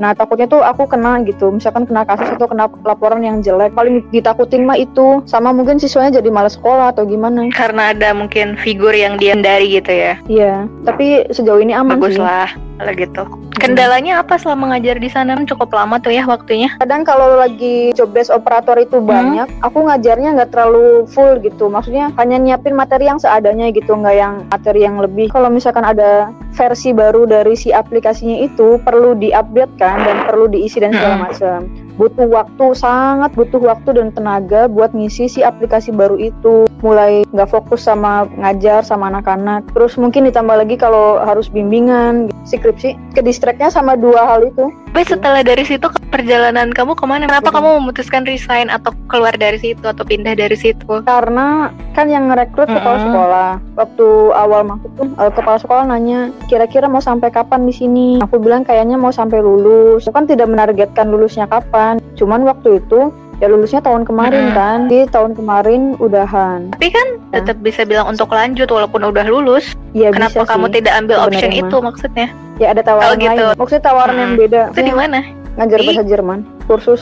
Nah 0.00 0.16
takutnya 0.16 0.48
tuh 0.48 0.64
aku 0.64 0.88
kena 0.88 1.20
gitu, 1.28 1.52
misalkan 1.52 1.84
kena 1.84 2.08
kasus 2.08 2.32
atau 2.32 2.48
kena 2.48 2.72
laporan 2.88 3.20
yang 3.20 3.44
jelek, 3.44 3.76
paling 3.76 4.00
ditakutin 4.08 4.64
mah 4.64 4.80
itu, 4.80 5.20
sama 5.28 5.52
mungkin 5.52 5.76
siswanya 5.76 6.24
jadi 6.24 6.32
malas 6.32 6.56
sekolah 6.56 6.96
atau 6.96 7.04
gimana? 7.04 7.52
Karena 7.52 7.92
ada 7.92 8.16
mungkin 8.16 8.56
figur 8.56 8.96
yang 8.96 9.20
dia 9.20 9.36
dari 9.36 9.76
gitu 9.76 9.92
ya? 9.92 10.16
Iya, 10.24 10.64
tapi 10.88 11.28
sejauh 11.28 11.60
ini 11.60 11.76
aman 11.76 12.00
Bagus 12.00 12.16
sih. 12.16 12.24
lah 12.24 12.48
kalau 12.80 12.92
gitu. 12.96 13.22
Kendalanya 13.60 14.24
apa 14.24 14.40
selama 14.40 14.72
ngajar 14.72 14.96
di 14.96 15.12
sana? 15.12 15.36
Cukup 15.44 15.68
lama 15.76 16.00
tuh 16.00 16.16
ya 16.16 16.24
waktunya. 16.24 16.72
kadang 16.80 17.04
kalau 17.04 17.36
lagi 17.36 17.92
job 17.92 18.14
desk 18.16 18.32
operator 18.32 18.78
itu 18.80 19.02
banyak 19.02 19.44
aku 19.60 19.84
ngajarnya 19.84 20.38
nggak 20.38 20.50
terlalu 20.54 21.04
full 21.10 21.36
gitu 21.42 21.68
maksudnya 21.68 22.08
hanya 22.16 22.40
nyiapin 22.40 22.72
materi 22.72 23.10
yang 23.10 23.18
seadanya 23.18 23.68
gitu 23.74 23.92
nggak 23.92 24.16
yang 24.16 24.34
materi 24.48 24.86
yang 24.86 24.96
lebih 24.96 25.28
kalau 25.28 25.52
misalkan 25.52 25.84
ada 25.84 26.30
versi 26.54 26.94
baru 26.94 27.26
dari 27.26 27.58
si 27.58 27.74
aplikasinya 27.74 28.46
itu 28.46 28.80
perlu 28.80 29.18
diupdate 29.18 29.74
kan 29.76 30.00
dan 30.06 30.24
perlu 30.24 30.46
diisi 30.48 30.80
dan 30.80 30.94
segala 30.94 31.16
Mm-mm. 31.20 31.26
macam 31.26 31.58
butuh 32.00 32.28
waktu 32.32 32.66
sangat 32.72 33.30
butuh 33.36 33.60
waktu 33.60 33.90
dan 33.92 34.08
tenaga 34.14 34.70
buat 34.70 34.94
ngisi 34.96 35.28
si 35.28 35.40
aplikasi 35.44 35.92
baru 35.92 36.16
itu 36.16 36.64
mulai 36.80 37.24
nggak 37.32 37.50
fokus 37.50 37.86
sama 37.86 38.26
ngajar 38.36 38.84
sama 38.84 39.08
anak-anak. 39.12 39.64
Terus 39.72 39.96
mungkin 40.00 40.28
ditambah 40.28 40.56
lagi 40.56 40.76
kalau 40.76 41.20
harus 41.22 41.46
bimbingan 41.48 42.32
skripsi 42.48 42.96
ke 43.14 43.20
distractnya 43.20 43.70
sama 43.72 43.96
dua 43.96 44.26
hal 44.26 44.44
itu. 44.48 44.72
Tapi 44.90 45.06
setelah 45.06 45.46
dari 45.46 45.62
situ 45.62 45.86
perjalanan 46.10 46.74
kamu 46.74 46.98
ke 46.98 47.04
mana? 47.06 47.30
Kenapa 47.30 47.54
kamu 47.54 47.78
memutuskan 47.78 48.26
resign 48.26 48.66
atau 48.66 48.90
keluar 49.06 49.32
dari 49.38 49.56
situ 49.62 49.86
atau 49.86 50.02
pindah 50.02 50.34
dari 50.34 50.58
situ? 50.58 50.82
karena 51.06 51.70
kan 51.94 52.10
yang 52.10 52.30
ngerekrut 52.30 52.66
kepala 52.66 52.98
Mm-mm. 52.98 53.06
sekolah. 53.06 53.50
Waktu 53.78 54.06
awal 54.34 54.60
masuk 54.66 54.90
tuh 54.98 55.06
eh, 55.06 55.32
kepala 55.32 55.58
sekolah 55.62 55.84
nanya 55.86 56.34
kira-kira 56.50 56.90
mau 56.90 57.02
sampai 57.02 57.30
kapan 57.30 57.66
di 57.66 57.74
sini? 57.74 58.08
Aku 58.22 58.42
bilang 58.42 58.66
kayaknya 58.66 58.98
mau 58.98 59.14
sampai 59.14 59.38
lulus. 59.38 60.06
Aku 60.10 60.14
kan 60.14 60.26
tidak 60.26 60.50
menargetkan 60.50 61.10
lulusnya 61.10 61.46
kapan. 61.46 62.02
Cuman 62.18 62.42
waktu 62.42 62.82
itu 62.82 63.14
ya 63.40 63.48
lulusnya 63.48 63.80
tahun 63.80 64.04
kemarin 64.04 64.44
Mm-mm. 64.46 64.54
kan 64.54 64.78
di 64.86 65.08
tahun 65.08 65.32
kemarin 65.32 65.96
udahan 65.96 66.68
Tapi 66.70 66.88
kan 66.88 67.06
Ya. 67.30 67.40
tetap 67.40 67.62
bisa 67.62 67.82
bilang 67.82 68.06
untuk 68.06 68.28
lanjut 68.28 68.66
walaupun 68.66 69.00
udah 69.02 69.22
lulus. 69.24 69.72
ya 69.92 70.10
Kenapa 70.10 70.34
bisa 70.36 70.50
kamu 70.50 70.66
sih 70.66 70.74
tidak 70.76 70.92
ambil 70.98 71.16
option 71.20 71.48
sebenarnya 71.48 71.62
itu 71.64 71.76
maksudnya? 71.80 72.26
ya 72.58 72.66
ada 72.68 72.82
tawaran 72.82 73.06
Oh, 73.06 73.14
gitu. 73.16 73.30
lain 73.42 73.56
maksudnya 73.56 73.82
tawaran 73.82 74.14
Mm. 74.14 74.20
yang 74.20 74.32
beda 74.36 74.62
Itu 74.68 74.80
di 74.80 74.92
Ya, 74.92 74.96
mana? 74.96 75.20
ngajar 75.56 75.78
Di- 75.78 75.86
bahasa 75.88 76.04
Jerman 76.04 76.38
kursus 76.66 77.00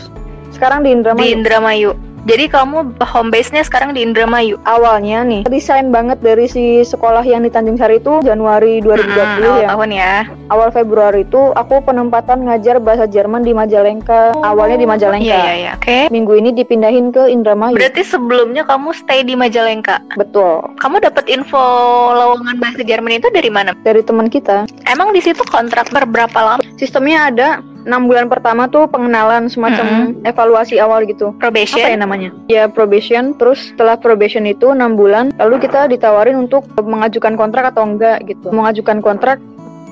sekarang 0.49 0.81
di 0.81 0.91
Indramayu 0.91 1.21
Di 1.21 1.31
Indramayu. 1.35 1.91
Jadi 2.25 2.49
kamu 2.49 2.99
home 2.99 3.31
base-nya 3.31 3.63
sekarang 3.63 3.93
di 3.93 4.03
Indramayu. 4.03 4.59
awalnya 4.65 5.23
nih 5.23 5.43
desain 5.47 5.89
banget 5.89 6.19
dari 6.19 6.45
si 6.45 6.83
sekolah 6.83 7.23
yang 7.23 7.43
di 7.43 7.51
Tanjung 7.51 7.77
Sari 7.77 7.99
itu 7.99 8.21
Januari 8.21 8.81
2020 8.81 8.99
Mm-mm, 8.99 9.45
awal 9.45 9.59
ya 9.59 9.69
tahun 9.69 9.91
ya. 9.93 10.15
awal 10.49 10.69
Februari 10.71 11.23
itu 11.23 11.53
aku 11.53 11.81
penempatan 11.83 12.45
ngajar 12.45 12.79
bahasa 12.79 13.05
Jerman 13.05 13.45
di 13.45 13.53
Majalengka. 13.53 14.33
Awalnya 14.41 14.79
di 14.79 14.87
Majalengka. 14.87 15.25
Iya, 15.25 15.39
iya, 15.39 15.55
iya. 15.55 15.73
Oke. 15.77 16.09
Minggu 16.09 16.33
ini 16.35 16.51
dipindahin 16.53 17.13
ke 17.13 17.29
Indramayu. 17.29 17.77
Berarti 17.77 18.03
sebelumnya 18.03 18.65
kamu 18.65 18.93
stay 18.93 19.23
di 19.23 19.35
Majalengka. 19.35 20.01
Betul. 20.17 20.65
Kamu 20.81 21.01
dapat 21.01 21.29
info 21.29 21.61
lowongan 22.13 22.57
bahasa 22.59 22.81
Jerman 22.81 23.21
itu 23.21 23.29
dari 23.29 23.49
mana? 23.49 23.77
Dari 23.83 24.01
teman 24.01 24.29
kita. 24.29 24.65
Emang 24.87 25.13
di 25.13 25.21
situ 25.21 25.41
kontrak 25.49 25.91
berberapa 25.91 26.39
lama? 26.39 26.63
Sistemnya 26.77 27.29
ada 27.29 27.49
6 27.87 28.09
bulan 28.11 28.27
pertama 28.27 28.67
tuh 28.67 28.91
pengenalan 28.91 29.47
semacam 29.47 30.17
evaluasi 30.27 30.81
awal 30.83 31.07
gitu. 31.07 31.31
Probation? 31.39 31.85
Apa 31.85 31.95
ya 31.95 31.99
namanya? 31.99 32.31
Ya 32.51 32.65
probation. 32.67 33.37
Terus 33.39 33.71
setelah 33.71 33.95
probation 34.01 34.45
itu 34.49 34.73
6 34.75 34.99
bulan, 34.99 35.31
lalu 35.39 35.63
kita 35.63 35.87
ditawarin 35.87 36.49
untuk 36.49 36.67
mengajukan 36.81 37.39
kontrak 37.39 37.71
atau 37.71 37.87
enggak 37.87 38.25
gitu. 38.27 38.51
Mengajukan 38.51 38.99
kontrak 38.99 39.39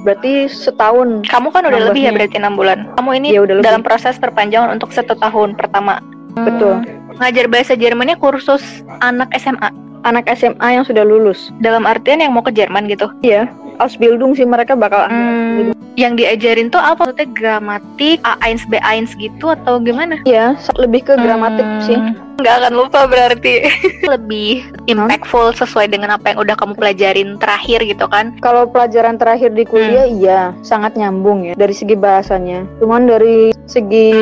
berarti 0.07 0.47
setahun. 0.47 1.27
Kamu 1.27 1.51
kan 1.51 1.67
udah 1.67 1.91
lebih 1.91 2.07
ya 2.07 2.15
berarti 2.15 2.39
enam 2.39 2.55
bulan. 2.55 2.95
Kamu 2.95 3.11
ini 3.19 3.35
Ya 3.35 3.43
udah 3.43 3.59
lebih. 3.59 3.67
dalam 3.67 3.83
proses 3.83 4.15
perpanjangan 4.23 4.71
untuk 4.71 4.95
satu 4.95 5.19
tahun 5.19 5.59
pertama. 5.59 5.99
Betul. 6.39 6.87
Ngajar 7.19 7.47
bahasa 7.49 7.73
Jermannya 7.75 8.15
kursus 8.21 8.63
anak 9.03 9.33
SMA. 9.35 9.73
Anak 10.07 10.31
SMA 10.33 10.69
yang 10.73 10.87
sudah 10.87 11.03
lulus. 11.03 11.51
Dalam 11.59 11.83
artian 11.83 12.23
yang 12.23 12.31
mau 12.31 12.41
ke 12.41 12.55
Jerman 12.55 12.87
gitu. 12.87 13.11
Iya. 13.21 13.51
Ausbildung 13.77 14.33
sih 14.33 14.47
mereka 14.47 14.73
bakal 14.73 15.05
Hmm, 15.07 15.77
yang 15.95 16.17
diajarin 16.17 16.73
tuh 16.73 16.81
apa? 16.81 17.05
Maksudnya 17.05 17.29
gramatik, 17.29 18.23
A1, 18.23 18.65
B1 18.71 19.13
gitu 19.19 19.53
atau 19.53 19.77
gimana? 19.77 20.17
Iya, 20.25 20.57
lebih 20.79 21.05
ke 21.05 21.13
gramatik 21.13 21.61
Hmm, 21.61 21.83
sih. 21.83 21.99
Nggak 22.37 22.55
akan 22.55 22.73
lupa 22.73 23.05
berarti. 23.05 23.65
Lebih 24.07 24.65
impactful 24.87 25.57
sesuai 25.57 25.89
dengan 25.89 26.15
apa 26.15 26.31
yang 26.31 26.39
udah 26.39 26.55
kamu 26.55 26.73
pelajarin 26.73 27.37
terakhir 27.37 27.81
gitu 27.83 28.05
kan? 28.07 28.37
Kalau 28.39 28.65
pelajaran 28.65 29.17
terakhir 29.17 29.53
di 29.53 29.65
kuliah 29.65 30.05
iya 30.07 30.41
sangat 30.61 30.95
nyambung 30.95 31.43
ya 31.43 31.53
dari 31.53 31.73
segi 31.73 31.97
bahasanya. 31.97 32.65
Cuman 32.79 33.09
dari 33.09 33.57
segi 33.65 34.13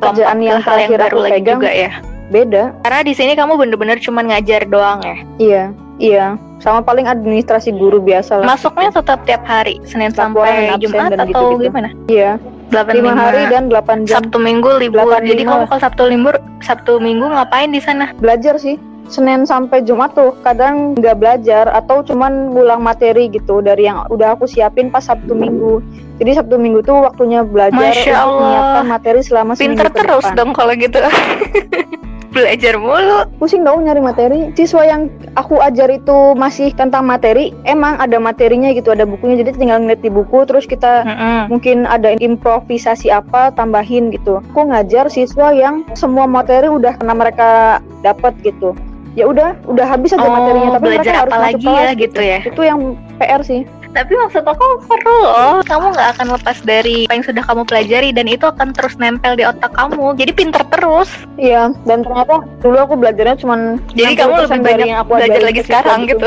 kerjaan 0.00 0.36
lompat 0.36 0.42
yang 0.42 0.58
hal 0.58 0.76
yang 0.76 0.90
terakhir 0.90 0.98
baru 0.98 1.08
aku 1.08 1.20
lagi 1.22 1.32
pegang. 1.38 1.60
juga 1.60 1.70
ya. 1.70 1.92
Beda. 2.32 2.72
Karena 2.80 3.00
di 3.04 3.12
sini 3.12 3.36
kamu 3.36 3.60
bener-bener 3.60 4.00
cuma 4.00 4.24
ngajar 4.24 4.64
doang 4.64 5.04
ya. 5.04 5.16
Iya, 5.36 5.64
iya. 6.00 6.26
Sama 6.64 6.80
paling 6.80 7.04
administrasi 7.04 7.74
guru 7.74 7.98
biasa 8.00 8.40
lah. 8.40 8.46
Masuknya 8.48 8.88
tetap 8.88 9.20
tiap 9.28 9.44
hari, 9.44 9.76
Senin 9.84 10.14
sampai 10.14 10.72
Jumat 10.80 11.12
dan 11.12 11.28
atau 11.28 11.58
gitu-gitu. 11.58 11.68
gimana? 11.68 11.90
Iya, 12.06 12.38
8 12.72 12.96
lima 13.02 13.12
hari 13.12 13.42
dan 13.52 13.68
8 13.68 14.08
jam 14.08 14.24
Sabtu 14.24 14.38
Minggu 14.40 14.70
libur. 14.80 15.04
85 15.04 15.28
Jadi 15.28 15.42
kamu 15.44 15.64
kalau 15.68 15.80
Sabtu 15.82 16.02
libur, 16.08 16.34
Sabtu 16.64 16.92
Minggu 17.02 17.26
ngapain 17.28 17.68
di 17.68 17.82
sana? 17.82 18.14
belajar 18.16 18.56
sih. 18.56 18.80
Senin 19.10 19.44
sampai 19.44 19.84
Jumat 19.84 20.14
tuh 20.16 20.32
kadang 20.40 20.94
nggak 20.96 21.20
belajar 21.20 21.68
atau 21.68 22.00
cuman 22.00 22.54
ngulang 22.54 22.80
materi 22.80 23.28
gitu 23.28 23.60
dari 23.60 23.84
yang 23.84 24.06
udah 24.08 24.38
aku 24.38 24.48
siapin 24.48 24.88
pas 24.88 25.04
Sabtu 25.04 25.34
Minggu. 25.36 25.82
Jadi 26.16 26.38
Sabtu 26.38 26.56
Minggu 26.56 26.80
tuh 26.80 27.02
waktunya 27.02 27.42
belajar 27.44 27.76
Masya 27.76 28.08
untuk 28.08 28.22
Allah. 28.22 28.40
menyiapkan 28.40 28.86
materi 28.88 29.20
selama 29.20 29.52
Pinter 29.58 29.90
seminggu 29.90 29.98
terus 30.00 30.24
depan. 30.24 30.38
dong 30.38 30.50
kalau 30.54 30.72
gitu. 30.78 31.02
Belajar 32.32 32.80
mulu. 32.80 33.28
pusing 33.36 33.60
tau 33.62 33.76
nyari 33.76 34.00
materi. 34.00 34.40
Siswa 34.56 34.82
yang 34.88 35.12
aku 35.36 35.60
ajar 35.60 35.92
itu 35.92 36.32
masih 36.32 36.72
tentang 36.72 37.04
materi 37.04 37.52
emang 37.68 38.00
ada 38.00 38.16
materinya 38.16 38.72
gitu 38.72 38.92
ada 38.96 39.04
bukunya. 39.04 39.44
Jadi 39.44 39.60
tinggal 39.60 39.84
ngeliat 39.84 40.00
di 40.00 40.08
buku 40.08 40.48
terus 40.48 40.64
kita 40.64 41.04
mungkin 41.52 41.84
ada 41.84 42.16
improvisasi 42.16 43.12
apa 43.12 43.52
tambahin 43.52 44.08
gitu. 44.10 44.40
Aku 44.52 44.64
ngajar 44.72 45.12
siswa 45.12 45.52
yang 45.52 45.84
semua 45.92 46.24
materi 46.24 46.72
udah 46.72 46.96
pernah 46.96 47.16
mereka 47.16 47.50
dapat 48.00 48.32
gitu. 48.40 48.72
Ya 49.12 49.28
udah 49.28 49.52
udah 49.68 49.84
habis 49.84 50.16
aja 50.16 50.24
Oh, 50.24 50.32
materinya 50.32 50.80
tapi 50.80 50.88
mereka 50.88 51.04
belajar 51.04 51.14
harus 51.20 51.32
apa 51.36 51.44
lagi 51.52 51.66
kelas 51.68 51.84
ya 51.84 51.90
gitu 52.00 52.20
ya. 52.24 52.38
itu 52.48 52.60
yang 52.64 52.80
PR 53.20 53.42
sih 53.44 53.60
Tapi 53.92 54.12
maksud 54.16 54.44
aku 54.44 54.66
seru 54.88 55.16
loh. 55.20 55.60
Kamu 55.62 55.92
nggak 55.92 56.08
akan 56.16 56.26
lepas 56.40 56.58
dari 56.64 57.04
apa 57.08 57.14
yang 57.20 57.26
sudah 57.28 57.44
kamu 57.44 57.62
pelajari 57.68 58.08
dan 58.10 58.24
itu 58.24 58.44
akan 58.48 58.72
terus 58.72 58.96
nempel 58.96 59.36
di 59.36 59.44
otak 59.44 59.72
kamu. 59.76 60.16
Jadi 60.16 60.32
pinter 60.32 60.64
terus. 60.72 61.08
iya 61.36 61.72
dan 61.84 62.04
ternyata 62.04 62.44
dulu 62.60 62.76
aku 62.78 62.94
belajarnya 62.96 63.36
cuman 63.40 63.80
Jadi 63.92 64.14
60% 64.14 64.20
kamu 64.20 64.32
lebih 64.32 64.48
dari 64.48 64.62
banyak 64.62 64.86
yang 64.88 65.00
aku 65.02 65.12
belajar 65.16 65.42
lagi 65.42 65.60
sekarang 65.64 65.98
gitu. 66.06 66.26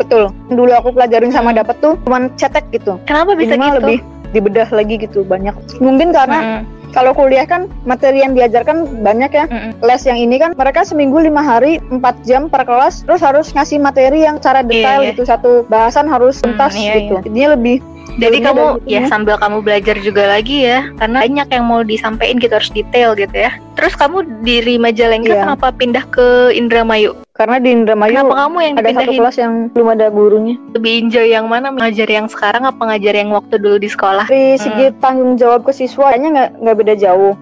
betul 0.00 0.22
dulu 0.48 0.72
aku 0.72 0.88
pelajarin 0.96 1.28
sama 1.28 1.52
dapat 1.52 1.76
tuh 1.84 1.94
cuman 2.08 2.32
cetek 2.40 2.64
gitu 2.72 2.96
Kenapa 3.04 3.36
bisa 3.36 3.52
Ini 3.52 3.60
mah 3.60 3.68
gitu? 3.68 3.78
lebih 3.84 3.98
dibedah 4.32 4.68
lagi 4.72 4.94
gitu 4.96 5.20
banyak 5.26 5.52
mungkin 5.82 6.08
karena 6.16 6.38
Mm-mm. 6.40 6.79
Kalau 6.90 7.14
kuliah 7.14 7.46
kan 7.46 7.70
materi 7.86 8.22
yang 8.22 8.34
diajarkan 8.34 9.02
banyak 9.02 9.30
ya 9.30 9.44
Mm-mm. 9.46 9.70
les 9.82 10.02
yang 10.06 10.18
ini 10.18 10.36
kan 10.38 10.54
mereka 10.54 10.82
seminggu 10.82 11.22
lima 11.22 11.40
hari 11.42 11.78
4 11.88 12.02
jam 12.26 12.50
per 12.50 12.66
kelas 12.66 13.06
terus 13.06 13.22
harus 13.22 13.50
ngasih 13.54 13.78
materi 13.78 14.26
yang 14.26 14.42
cara 14.42 14.60
detail 14.62 15.02
iya. 15.06 15.14
gitu 15.14 15.22
satu 15.26 15.64
bahasan 15.66 16.10
harus 16.10 16.38
Hmm, 16.40 16.56
tuntas 16.56 16.72
iya, 16.78 17.00
gitu 17.02 17.20
jadinya 17.20 17.54
lebih 17.58 17.82
Jadi 18.18 18.42
ilmunya 18.42 18.50
kamu 18.50 18.66
ya 18.88 19.02
sambil 19.06 19.36
kamu 19.38 19.58
belajar 19.62 19.96
juga 20.00 20.26
lagi 20.26 20.66
ya, 20.66 20.90
karena 20.98 21.22
banyak 21.22 21.48
yang 21.52 21.64
mau 21.68 21.80
disampaikan 21.84 22.40
gitu 22.42 22.54
harus 22.56 22.72
detail 22.72 23.14
gitu 23.14 23.36
ya. 23.36 23.54
Terus 23.78 23.94
kamu 23.96 24.26
di 24.42 24.76
Majalengka 24.76 25.32
Iya. 25.32 25.42
kenapa 25.46 25.68
pindah 25.72 26.04
ke 26.10 26.50
Indramayu? 26.56 27.14
karena 27.40 27.56
di 27.56 27.72
Indramayu 27.72 28.20
Kenapa 28.20 28.36
kamu 28.44 28.56
yang 28.60 28.74
ada 28.76 28.90
satu 29.00 29.12
kelas 29.16 29.36
yang 29.40 29.52
belum 29.72 29.88
ada 29.96 30.06
gurunya 30.12 30.60
Lebih 30.76 31.08
enjoy 31.08 31.26
yang 31.32 31.48
mana? 31.48 31.72
Ngajar 31.72 32.04
yang 32.04 32.28
sekarang 32.28 32.68
apa 32.68 32.76
ngajar 32.84 33.16
yang 33.16 33.32
waktu 33.32 33.56
dulu 33.56 33.80
di 33.80 33.88
sekolah? 33.88 34.28
dari 34.28 34.60
segi 34.60 34.92
tanggung 35.00 35.40
jawab 35.40 35.64
ke 35.64 35.72
siswa 35.72 36.12
kayaknya 36.12 36.28
nggak 36.36 36.50
nggak 36.60 36.76
beda 36.76 36.94
jauh 37.00 37.32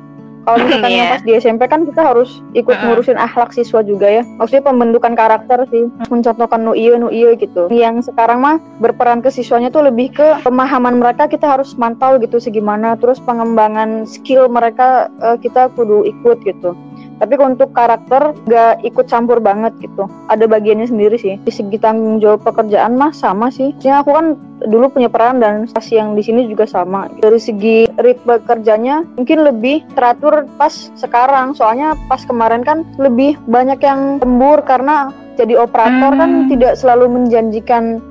kalau 0.49 0.65
misalkan 0.65 0.89
yang 0.89 1.05
Iya. 1.05 1.13
pas 1.13 1.23
di 1.29 1.33
SMP 1.37 1.63
kan 1.69 1.85
kita 1.85 2.01
harus 2.01 2.41
ikut 2.57 2.73
Mm-mm. 2.73 2.87
ngurusin 2.89 3.21
akhlak 3.21 3.53
siswa 3.53 3.85
juga 3.85 4.09
ya. 4.09 4.25
Maksudnya 4.41 4.65
pembentukan 4.65 5.13
karakter 5.13 5.69
sih. 5.69 5.93
Mencontohkan 6.09 6.65
nu 6.65 6.73
iya 6.73 6.97
nu 6.97 7.13
iya 7.13 7.37
gitu. 7.37 7.69
Yang 7.69 8.09
sekarang 8.09 8.41
mah 8.41 8.57
berperan 8.81 9.21
ke 9.21 9.29
siswanya 9.29 9.69
tuh 9.69 9.85
lebih 9.85 10.17
ke 10.17 10.41
pemahaman 10.41 10.97
mereka 10.97 11.29
kita 11.29 11.45
harus 11.45 11.77
mantau 11.77 12.17
gitu 12.17 12.41
segimana. 12.41 12.97
Terus 12.97 13.21
pengembangan 13.21 14.09
skill 14.09 14.49
mereka 14.49 15.13
eh, 15.21 15.37
kita 15.37 15.69
kudu 15.77 16.09
ikut 16.09 16.41
gitu. 16.49 16.73
Tapi 17.19 17.35
untuk 17.43 17.75
karakter 17.75 18.31
nggak 18.47 18.87
ikut 18.87 19.11
campur 19.11 19.43
banget 19.43 19.75
gitu. 19.83 20.07
Ada 20.31 20.47
bagiannya 20.47 20.87
sendiri 20.87 21.19
sih. 21.19 21.35
Di 21.43 21.51
segi 21.53 21.77
tanggung 21.77 22.23
jawab 22.23 22.47
pekerjaan 22.47 22.95
mah 22.95 23.11
sama 23.11 23.51
sih. 23.51 23.75
Maksudnya 23.75 24.01
aku 24.01 24.11
kan 24.15 24.27
dulu 24.71 24.91
punya 24.91 25.11
peran 25.11 25.43
dan 25.43 25.67
stasi 25.67 25.99
yang 25.99 26.15
di 26.15 26.23
sini 26.23 26.47
juga 26.47 26.67
sama. 26.67 27.11
Dari 27.19 27.39
segi 27.43 27.91
ritme 27.99 28.39
kerjanya 28.47 29.03
mungkin 29.19 29.43
lebih 29.43 29.83
teratur 29.99 30.38
pas 30.59 30.93
sekarang. 30.95 31.57
Soalnya 31.57 31.99
pas 32.07 32.23
kemarin 32.23 32.63
kan 32.63 32.87
lebih 32.97 33.35
banyak 33.47 33.81
yang 33.81 34.23
lembur 34.23 34.63
karena 34.63 35.11
jadi 35.35 35.55
operator 35.57 36.15
kan 36.15 36.31
Hmm. 36.31 36.49
tidak 36.51 36.77
selalu 36.77 37.07
menjanjikan 37.09 38.03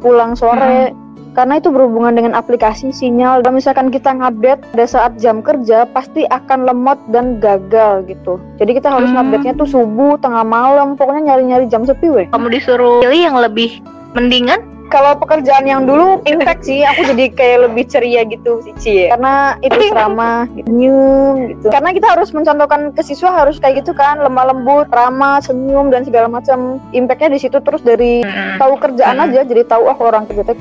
pulang 0.00 0.36
sore. 0.36 0.92
Karena 1.34 1.58
itu 1.58 1.74
berhubungan 1.74 2.14
dengan 2.14 2.30
aplikasi 2.38 2.94
sinyal. 2.94 3.42
Kalau 3.42 3.58
misalkan 3.58 3.90
kita 3.90 4.14
ngupdate 4.14 4.70
pada 4.70 4.86
saat 4.86 5.18
jam 5.18 5.42
kerja 5.42 5.82
pasti 5.82 6.22
akan 6.22 6.62
lemot 6.62 6.94
dan 7.10 7.42
gagal 7.42 8.06
gitu. 8.06 8.38
Jadi 8.62 8.70
kita 8.78 8.86
harus 8.86 9.10
Hmm. 9.10 9.18
ngupdate-nya 9.18 9.58
tuh 9.58 9.66
subuh 9.66 10.14
tengah 10.22 10.46
malam. 10.46 10.94
Pokoknya 10.94 11.34
nyari-nyari 11.34 11.66
jam 11.66 11.82
sepi 11.82 12.06
weh. 12.06 12.26
Kamu 12.30 12.46
disuruh 12.54 13.02
pilih 13.02 13.18
yang 13.18 13.34
lebih 13.34 13.82
mendingan 14.14 14.62
kalau 14.92 15.16
pekerjaan 15.16 15.64
yang 15.64 15.88
dulu 15.88 16.20
impact 16.30 16.66
sih. 16.66 16.84
Aku 16.84 17.06
jadi 17.14 17.30
kayak 17.32 17.58
lebih 17.70 17.84
ceria 17.88 18.22
gitu 18.28 18.60
sih 18.64 18.74
Cie. 18.80 19.06
karena 19.12 19.56
itu 19.64 19.78
ramah 19.92 20.48
gitu. 20.52 20.66
senyum 20.68 21.34
gitu. 21.54 21.66
Karena 21.72 21.90
kita 21.94 22.06
harus 22.12 22.28
mencontohkan 22.34 22.92
ke 22.92 23.02
siswa 23.04 23.30
harus 23.32 23.56
kayak 23.60 23.84
gitu 23.84 23.96
kan. 23.96 24.20
Lemah 24.20 24.52
lembut 24.52 24.88
ramah 24.92 25.40
senyum 25.40 25.88
dan 25.88 26.04
segala 26.04 26.28
macam. 26.28 26.82
Impactnya 26.92 27.32
di 27.32 27.40
situ 27.40 27.58
terus 27.62 27.80
dari 27.80 28.24
tahu 28.60 28.76
kerjaan 28.80 29.22
aja. 29.22 29.46
Jadi 29.46 29.62
tahu 29.68 29.88
ah 29.88 29.96
orang 29.96 30.28
kerja 30.28 30.42
teh 30.44 30.56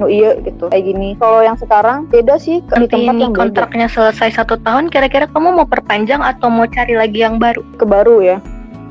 oh 0.00 0.08
iya 0.08 0.36
gitu. 0.40 0.68
Kayak 0.72 0.84
gini. 0.92 1.08
Kalau 1.18 1.40
yang 1.44 1.56
sekarang 1.56 2.08
beda 2.08 2.36
sih 2.40 2.60
ke 2.64 2.74
di 2.80 2.88
tempat 2.88 3.14
yang 3.16 3.34
kontraknya 3.36 3.88
beda. 3.88 3.96
selesai 4.12 4.42
satu 4.42 4.56
tahun 4.60 4.88
kira-kira 4.92 5.28
kamu 5.30 5.56
mau 5.62 5.66
perpanjang 5.68 6.20
atau 6.24 6.48
mau 6.48 6.68
cari 6.68 6.96
lagi 6.96 7.24
yang 7.24 7.36
baru? 7.36 7.60
Ke 7.76 7.84
baru 7.84 8.22
ya. 8.24 8.38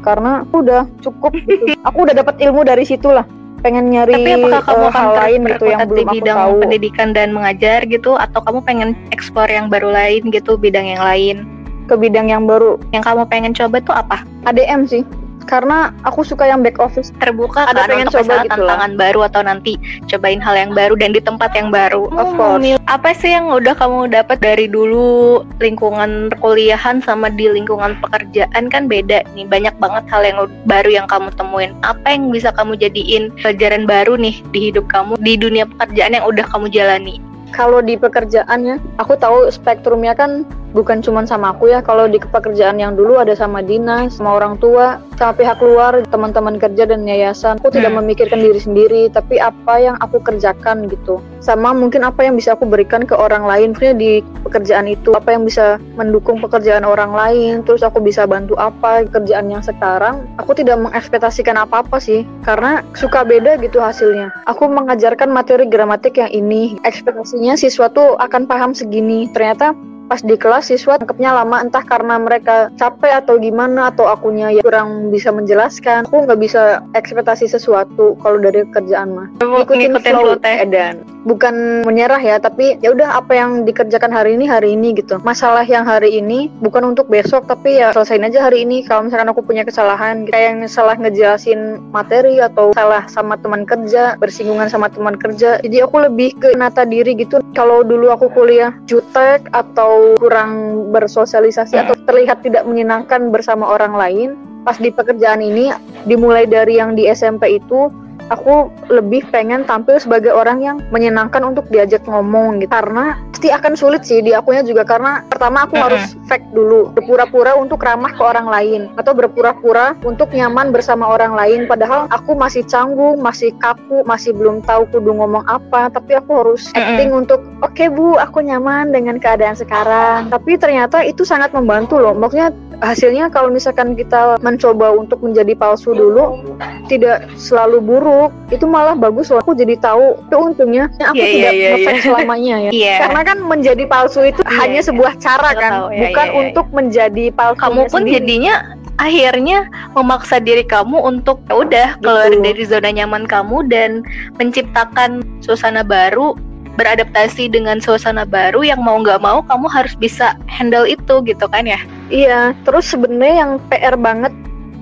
Karena 0.05 0.45
aku 0.45 0.61
udah 0.61 0.85
cukup 1.01 1.33
gitu. 1.33 1.73
aku 1.87 1.97
udah 2.05 2.13
dapat 2.13 2.37
ilmu 2.37 2.61
dari 2.61 2.85
situ 2.85 3.09
lah 3.09 3.25
pengen 3.63 3.91
nyari 3.91 4.15
Tapi 4.15 4.31
apakah 4.39 4.61
kamu 4.63 4.87
uh, 4.87 4.91
hal 4.93 5.09
lain 5.15 5.41
gitu 5.47 5.65
yang 5.67 5.79
belum 5.85 5.97
di 5.97 6.03
bidang 6.19 6.37
tahu. 6.39 6.55
pendidikan 6.63 7.09
dan 7.15 7.27
mengajar 7.31 7.79
gitu 7.87 8.11
atau 8.15 8.39
kamu 8.43 8.59
pengen 8.63 8.89
eksplor 9.11 9.47
yang 9.47 9.67
baru 9.67 9.91
lain 9.91 10.31
gitu 10.31 10.55
bidang 10.55 10.87
yang 10.87 11.03
lain? 11.03 11.37
Ke 11.85 11.93
bidang 11.95 12.31
yang 12.31 12.49
baru. 12.49 12.81
Yang 12.91 13.03
kamu 13.11 13.23
pengen 13.29 13.53
coba 13.53 13.77
tuh 13.81 13.95
apa? 13.95 14.17
ADM 14.49 14.85
sih 14.89 15.03
karena 15.45 15.93
aku 16.03 16.25
suka 16.25 16.49
yang 16.49 16.65
back 16.65 16.81
office. 16.81 17.13
Terbuka 17.21 17.69
ada 17.69 17.85
kan 17.85 17.89
pengen 17.89 18.07
untuk 18.09 18.25
coba 18.25 18.33
gitu 18.43 18.51
tantangan 18.51 18.91
lah. 18.93 18.99
baru 18.99 19.19
atau 19.29 19.41
nanti 19.45 19.73
cobain 20.09 20.41
hal 20.41 20.55
yang 20.57 20.71
baru 20.73 20.93
dan 20.97 21.13
di 21.13 21.21
tempat 21.21 21.53
yang 21.53 21.69
baru. 21.69 22.09
Of 22.11 22.35
course. 22.35 22.77
apa 22.85 23.13
sih 23.17 23.33
yang 23.33 23.49
udah 23.49 23.73
kamu 23.77 24.13
dapat 24.13 24.41
dari 24.41 24.65
dulu 24.69 25.41
lingkungan 25.61 26.33
perkuliahan 26.33 27.01
sama 27.05 27.29
di 27.33 27.49
lingkungan 27.49 27.97
pekerjaan? 28.01 28.67
Kan 28.69 28.89
beda 28.89 29.23
nih 29.37 29.45
banyak 29.47 29.75
banget 29.77 30.05
hal 30.09 30.21
yang 30.25 30.37
baru 30.65 30.89
yang 30.89 31.07
kamu 31.07 31.29
temuin. 31.37 31.71
Apa 31.85 32.17
yang 32.17 32.33
bisa 32.33 32.49
kamu 32.53 32.77
jadiin 32.77 33.31
pelajaran 33.39 33.85
baru 33.85 34.17
nih 34.17 34.41
di 34.51 34.71
hidup 34.71 34.89
kamu 34.89 35.17
di 35.21 35.37
dunia 35.37 35.69
pekerjaan 35.69 36.17
yang 36.17 36.25
udah 36.25 36.45
kamu 36.49 36.67
jalani? 36.73 37.21
Kalau 37.53 37.79
di 37.79 37.95
pekerjaannya 37.95 38.99
aku 38.99 39.15
tahu 39.15 39.47
spektrumnya 39.47 40.11
kan 40.11 40.43
bukan 40.75 40.99
cuma 40.99 41.23
sama 41.23 41.55
aku 41.55 41.71
ya 41.71 41.79
kalau 41.79 42.11
di 42.11 42.19
pekerjaan 42.19 42.75
yang 42.77 42.99
dulu 42.99 43.23
ada 43.23 43.31
sama 43.31 43.63
dinas 43.63 44.19
sama 44.19 44.35
orang 44.35 44.59
tua 44.59 44.99
sama 45.15 45.31
pihak 45.31 45.59
luar 45.63 46.03
teman-teman 46.11 46.59
kerja 46.59 46.83
dan 46.83 47.07
yayasan. 47.07 47.55
Aku 47.63 47.71
tidak 47.71 47.95
hmm. 47.95 48.03
memikirkan 48.03 48.43
diri 48.43 48.59
sendiri 48.59 49.01
tapi 49.07 49.39
apa 49.39 49.79
yang 49.79 49.95
aku 50.03 50.19
kerjakan 50.19 50.91
gitu. 50.91 51.23
Sama 51.39 51.71
mungkin 51.71 52.03
apa 52.03 52.27
yang 52.27 52.35
bisa 52.35 52.53
aku 52.53 52.67
berikan 52.67 53.07
ke 53.07 53.15
orang 53.15 53.47
lain 53.47 53.71
maksudnya 53.71 53.95
di 53.95 54.11
pekerjaan 54.43 54.91
itu. 54.91 55.15
Apa 55.15 55.39
yang 55.39 55.47
bisa 55.47 55.79
mendukung 55.95 56.43
pekerjaan 56.43 56.83
orang 56.83 57.15
lain 57.15 57.63
terus 57.63 57.81
aku 57.81 58.03
bisa 58.03 58.27
bantu 58.27 58.59
apa 58.59 59.07
kerjaan 59.07 59.47
yang 59.47 59.63
sekarang. 59.63 60.27
Aku 60.43 60.51
tidak 60.51 60.83
mengekspektasikan 60.83 61.55
apa-apa 61.55 61.97
sih 62.03 62.27
karena 62.43 62.83
suka 62.99 63.23
beda 63.23 63.55
gitu 63.63 63.79
hasilnya. 63.79 64.35
Aku 64.51 64.67
mengajarkan 64.67 65.31
materi 65.31 65.63
gramatik 65.63 66.19
yang 66.19 66.29
ini. 66.29 66.75
Ekspektasinya 66.83 67.55
siswa 67.55 67.87
tuh 67.87 68.19
akan 68.19 68.43
paham 68.45 68.75
segini. 68.75 69.31
Ternyata 69.31 69.94
pas 70.05 70.21
di 70.21 70.37
kelas 70.37 70.69
siswa 70.69 71.01
tangkapnya 71.01 71.33
lama 71.33 71.61
entah 71.61 71.81
karena 71.81 72.21
mereka 72.21 72.69
capek 72.77 73.25
atau 73.25 73.41
gimana 73.41 73.89
atau 73.89 74.05
akunya 74.05 74.53
ya 74.53 74.61
kurang 74.61 75.09
bisa 75.09 75.33
menjelaskan. 75.33 76.05
Aku 76.05 76.25
nggak 76.25 76.39
bisa 76.39 76.85
ekspektasi 76.93 77.49
sesuatu 77.49 78.13
kalau 78.21 78.37
dari 78.37 78.65
kerjaan 78.69 79.17
mah. 79.17 79.27
Ikutin 79.41 79.97
flow 80.01 80.37
edan. 80.45 81.01
Bukan 81.25 81.81
menyerah 81.89 82.21
ya 82.21 82.37
tapi 82.37 82.77
ya 82.85 82.93
udah 82.93 83.17
apa 83.17 83.33
yang 83.33 83.65
dikerjakan 83.65 84.13
hari 84.13 84.37
ini 84.37 84.45
hari 84.45 84.77
ini 84.77 84.93
gitu. 84.93 85.17
Masalah 85.25 85.65
yang 85.65 85.83
hari 85.89 86.21
ini 86.21 86.53
bukan 86.61 86.93
untuk 86.93 87.09
besok 87.09 87.49
tapi 87.49 87.81
ya 87.81 87.97
selesain 87.97 88.21
aja 88.21 88.45
hari 88.45 88.61
ini. 88.61 88.85
Kalau 88.85 89.09
misalkan 89.09 89.33
aku 89.33 89.41
punya 89.41 89.65
kesalahan 89.65 90.29
gitu. 90.29 90.33
kayak 90.37 90.45
yang 90.53 90.59
salah 90.69 90.93
ngejelasin 90.93 91.81
materi 91.89 92.37
atau 92.37 92.77
salah 92.77 93.09
sama 93.09 93.41
teman 93.41 93.65
kerja 93.65 94.13
bersinggungan 94.21 94.69
sama 94.69 94.93
teman 94.93 95.17
kerja. 95.17 95.57
Jadi 95.65 95.81
aku 95.81 96.05
lebih 96.05 96.37
ke 96.37 96.53
nata 96.53 96.85
diri 96.85 97.17
gitu. 97.17 97.41
Kalau 97.57 97.81
dulu 97.81 98.13
aku 98.13 98.29
kuliah 98.29 98.75
jutek 98.85 99.49
atau 99.49 99.94
kurang 100.19 100.51
bersosialisasi 100.91 101.75
atau 101.79 101.95
terlihat 102.05 102.41
tidak 102.45 102.63
menyenangkan 102.67 103.29
bersama 103.29 103.67
orang 103.67 103.93
lain 103.95 104.29
pas 104.65 104.77
di 104.81 104.89
pekerjaan 104.89 105.41
ini 105.45 105.69
dimulai 106.09 106.49
dari 106.49 106.81
yang 106.81 106.97
di 106.97 107.05
SMP 107.09 107.61
itu 107.61 107.89
aku 108.29 108.73
lebih 108.89 109.27
pengen 109.29 109.65
tampil 109.65 110.01
sebagai 110.01 110.33
orang 110.33 110.61
yang 110.61 110.77
menyenangkan 110.89 111.41
untuk 111.45 111.67
diajak 111.69 112.01
ngomong 112.09 112.61
gitu. 112.61 112.71
Karena 112.71 113.17
pasti 113.33 113.51
akan 113.51 113.73
sulit 113.77 114.01
sih 114.07 114.23
di 114.25 114.33
akunya 114.33 114.65
juga 114.65 114.87
karena 114.87 115.21
pertama 115.27 115.67
aku 115.67 115.75
harus 115.77 116.17
fake 116.25 116.55
dulu 116.55 116.89
berpura-pura 116.95 117.53
untuk 117.59 117.83
ramah 117.83 118.09
ke 118.15 118.23
orang 118.23 118.47
lain 118.49 118.81
atau 118.97 119.13
berpura-pura 119.13 119.93
untuk 120.01 120.31
nyaman 120.33 120.73
bersama 120.73 121.11
orang 121.11 121.37
lain. 121.37 121.69
Padahal 121.69 122.09
aku 122.09 122.33
masih 122.33 122.65
canggung 122.65 123.21
masih 123.21 123.53
kaku 123.61 124.01
masih 124.07 124.33
belum 124.33 124.65
tahu 124.65 124.89
kudu 124.89 125.13
ngomong 125.13 125.45
apa. 125.45 125.93
Tapi 125.93 126.17
aku 126.17 126.31
harus 126.41 126.71
acting 126.73 127.13
untuk 127.13 127.43
oke 127.61 127.75
okay, 127.75 127.91
bu 127.91 128.17
aku 128.17 128.41
nyaman 128.41 128.89
dengan 128.89 129.21
keadaan 129.21 129.53
sekarang. 129.53 130.33
Tapi 130.33 130.57
ternyata 130.57 131.05
itu 131.05 131.21
sangat 131.21 131.53
membantu 131.53 132.01
loh. 132.01 132.15
Maksudnya 132.17 132.49
hasilnya 132.83 133.31
kalau 133.31 133.47
misalkan 133.53 133.95
kita 133.95 134.35
mencoba 134.43 134.91
untuk 134.95 135.23
menjadi 135.23 135.55
palsu 135.55 135.95
dulu 135.95 136.43
tidak 136.91 137.29
selalu 137.39 137.79
buruk 137.81 138.14
itu 138.53 138.65
malah 138.65 138.95
bagus 138.97 139.29
loh 139.31 139.39
aku 139.41 139.55
jadi 139.55 139.75
tahu 139.79 140.17
itu 140.19 140.35
untungnya 140.35 140.85
aku 141.01 141.17
yeah, 141.17 141.29
tidak 141.31 141.53
yeah, 141.53 141.73
yeah, 141.75 141.75
yeah. 141.77 142.03
selamanya 142.03 142.55
ya 142.67 142.71
yeah. 142.85 142.97
karena 143.05 143.21
kan 143.23 143.37
menjadi 143.43 143.83
palsu 143.87 144.21
itu 144.25 144.41
yeah, 144.43 144.57
hanya 144.59 144.81
yeah. 144.81 144.87
sebuah 144.87 145.13
cara 145.21 145.49
kan 145.55 145.71
tahu, 145.71 145.87
yeah, 145.91 146.01
bukan 146.09 146.25
yeah, 146.25 146.33
yeah, 146.33 146.41
untuk 146.41 146.67
menjadi 146.71 147.25
palsu 147.33 147.59
kamu 147.61 147.81
pun 147.89 148.01
sendiri. 148.03 148.15
jadinya 148.19 148.55
akhirnya 148.95 149.67
memaksa 149.91 150.39
diri 150.39 150.63
kamu 150.63 150.97
untuk 151.03 151.43
ya 151.51 151.55
udah 151.59 151.87
keluar 151.99 152.31
dari 152.31 152.63
zona 152.63 152.89
nyaman 152.95 153.27
kamu 153.27 153.67
dan 153.67 154.03
menciptakan 154.39 155.19
suasana 155.43 155.83
baru 155.83 156.35
beradaptasi 156.75 157.51
dengan 157.51 157.79
suasana 157.79 158.27
baru 158.27 158.63
yang 158.63 158.83
mau 158.83 158.99
nggak 158.99 159.19
mau 159.23 159.39
kamu 159.47 159.67
harus 159.71 159.95
bisa 159.95 160.35
handle 160.47 160.83
itu 160.83 161.23
gitu 161.23 161.45
kan 161.47 161.63
ya 161.67 161.79
iya 162.11 162.51
terus 162.67 162.87
sebenarnya 162.87 163.35
yang 163.47 163.51
PR 163.71 163.95
banget 163.95 164.31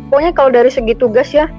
pokoknya 0.10 0.32
kalau 0.34 0.50
dari 0.54 0.70
segi 0.74 0.94
tugas 0.98 1.30
ya 1.34 1.50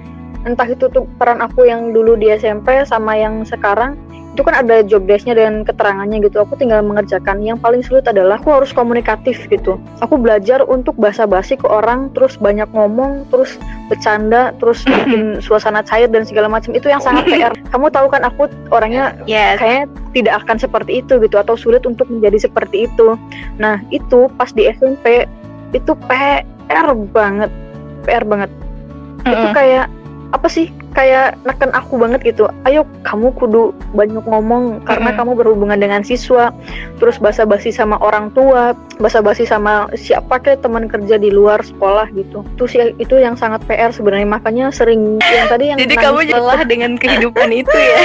entah 0.45 0.69
itu 0.69 0.89
tuh 0.93 1.09
peran 1.17 1.41
aku 1.41 1.65
yang 1.69 1.93
dulu 1.97 2.17
di 2.17 2.29
SMP 2.33 2.85
sama 2.85 3.17
yang 3.17 3.43
sekarang 3.49 3.97
itu 4.35 4.43
kan 4.43 4.67
ada 4.67 4.83
job 4.83 5.07
desknya 5.07 5.39
dan 5.39 5.63
keterangannya 5.63 6.19
gitu. 6.27 6.43
Aku 6.43 6.59
tinggal 6.59 6.83
mengerjakan. 6.83 7.39
Yang 7.47 7.63
paling 7.63 7.83
sulit 7.87 8.03
adalah 8.11 8.43
aku 8.43 8.51
harus 8.51 8.75
komunikatif 8.75 9.47
gitu. 9.47 9.79
Aku 10.03 10.19
belajar 10.19 10.67
untuk 10.67 10.99
basa-basi 10.99 11.55
ke 11.55 11.71
orang 11.71 12.11
terus 12.19 12.35
banyak 12.35 12.67
ngomong 12.75 13.31
terus 13.31 13.55
bercanda 13.87 14.51
terus 14.59 14.83
bikin 14.91 15.39
suasana 15.39 15.87
cair 15.87 16.11
dan 16.11 16.27
segala 16.27 16.51
macam. 16.51 16.75
Itu 16.75 16.91
yang 16.91 16.99
sangat 16.99 17.31
PR 17.31 17.55
kamu 17.71 17.95
tahu 17.95 18.11
kan 18.11 18.27
aku 18.27 18.51
orangnya 18.75 19.15
yes. 19.31 19.63
kayaknya 19.63 19.87
tidak 20.19 20.35
akan 20.43 20.57
seperti 20.59 20.93
itu 20.99 21.23
gitu 21.23 21.39
atau 21.39 21.55
sulit 21.55 21.87
untuk 21.87 22.11
menjadi 22.11 22.51
seperti 22.51 22.91
itu. 22.91 23.15
Nah 23.63 23.79
itu 23.95 24.27
pas 24.35 24.51
di 24.51 24.67
SMP 24.67 25.31
itu 25.71 25.95
PR 26.11 26.91
banget. 27.15 27.55
PR 28.03 28.27
banget. 28.27 28.51
Mm 28.51 29.31
-hmm. 29.31 29.31
itu 29.31 29.47
kayak 29.55 29.87
apa 30.35 30.51
sih 30.51 30.67
kayak 30.99 31.39
neken 31.47 31.71
aku 31.71 31.95
banget 31.95 32.35
gitu 32.35 32.51
ayo 32.67 32.83
kamu 33.07 33.31
kudu 33.39 33.71
banyak 33.95 34.27
ngomong 34.27 34.83
karena 34.83 35.11
mm 35.11 35.15
-hmm. 35.15 35.19
kamu 35.23 35.33
berhubungan 35.39 35.79
dengan 35.79 36.03
siswa 36.03 36.51
terus 36.99 37.23
basa-basi 37.23 37.71
sama 37.71 38.03
orang 38.03 38.35
tua 38.35 38.75
basa-basi 38.99 39.47
sama 39.47 39.87
siapa 39.95 40.43
kayak 40.43 40.67
teman 40.67 40.91
kerja 40.91 41.23
di 41.23 41.31
luar 41.31 41.63
sekolah 41.63 42.11
gitu 42.19 42.43
itu 42.59 42.65
sih 42.67 42.83
itu 42.99 43.15
yang 43.15 43.39
sangat 43.39 43.63
PR 43.71 43.95
sebenarnya 43.95 44.27
makanya 44.27 44.75
sering 44.75 45.23
yang 45.23 45.47
tadi 45.47 45.71
yang 45.71 45.79
jadi 45.79 45.95
kamu 46.03 46.27
lelah 46.27 46.67
dengan 46.67 46.99
kehidupan 46.99 47.55
itu 47.63 47.79
ya 47.79 47.99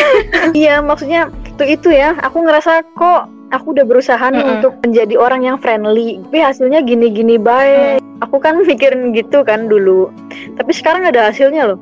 iya 0.53 0.75
maksudnya 0.85 1.33
itu 1.57 1.65
itu 1.65 1.89
ya 1.89 2.13
aku 2.21 2.45
ngerasa 2.45 2.85
kok 2.93 3.25
aku 3.49 3.73
udah 3.73 3.85
berusaha 3.89 4.21
nih 4.29 4.37
mm 4.37 4.45
-hmm. 4.45 4.55
untuk 4.61 4.73
menjadi 4.85 5.15
orang 5.17 5.41
yang 5.41 5.57
friendly 5.57 6.21
tapi 6.29 6.45
hasilnya 6.45 6.85
gini-gini 6.85 7.41
baik 7.41 7.97
mm. 7.97 8.21
aku 8.21 8.37
kan 8.37 8.61
mikirin 8.61 9.17
gitu 9.17 9.41
kan 9.41 9.65
dulu 9.65 10.13
tapi 10.61 10.69
sekarang 10.73 11.09
ada 11.09 11.33
hasilnya 11.33 11.73
loh 11.73 11.81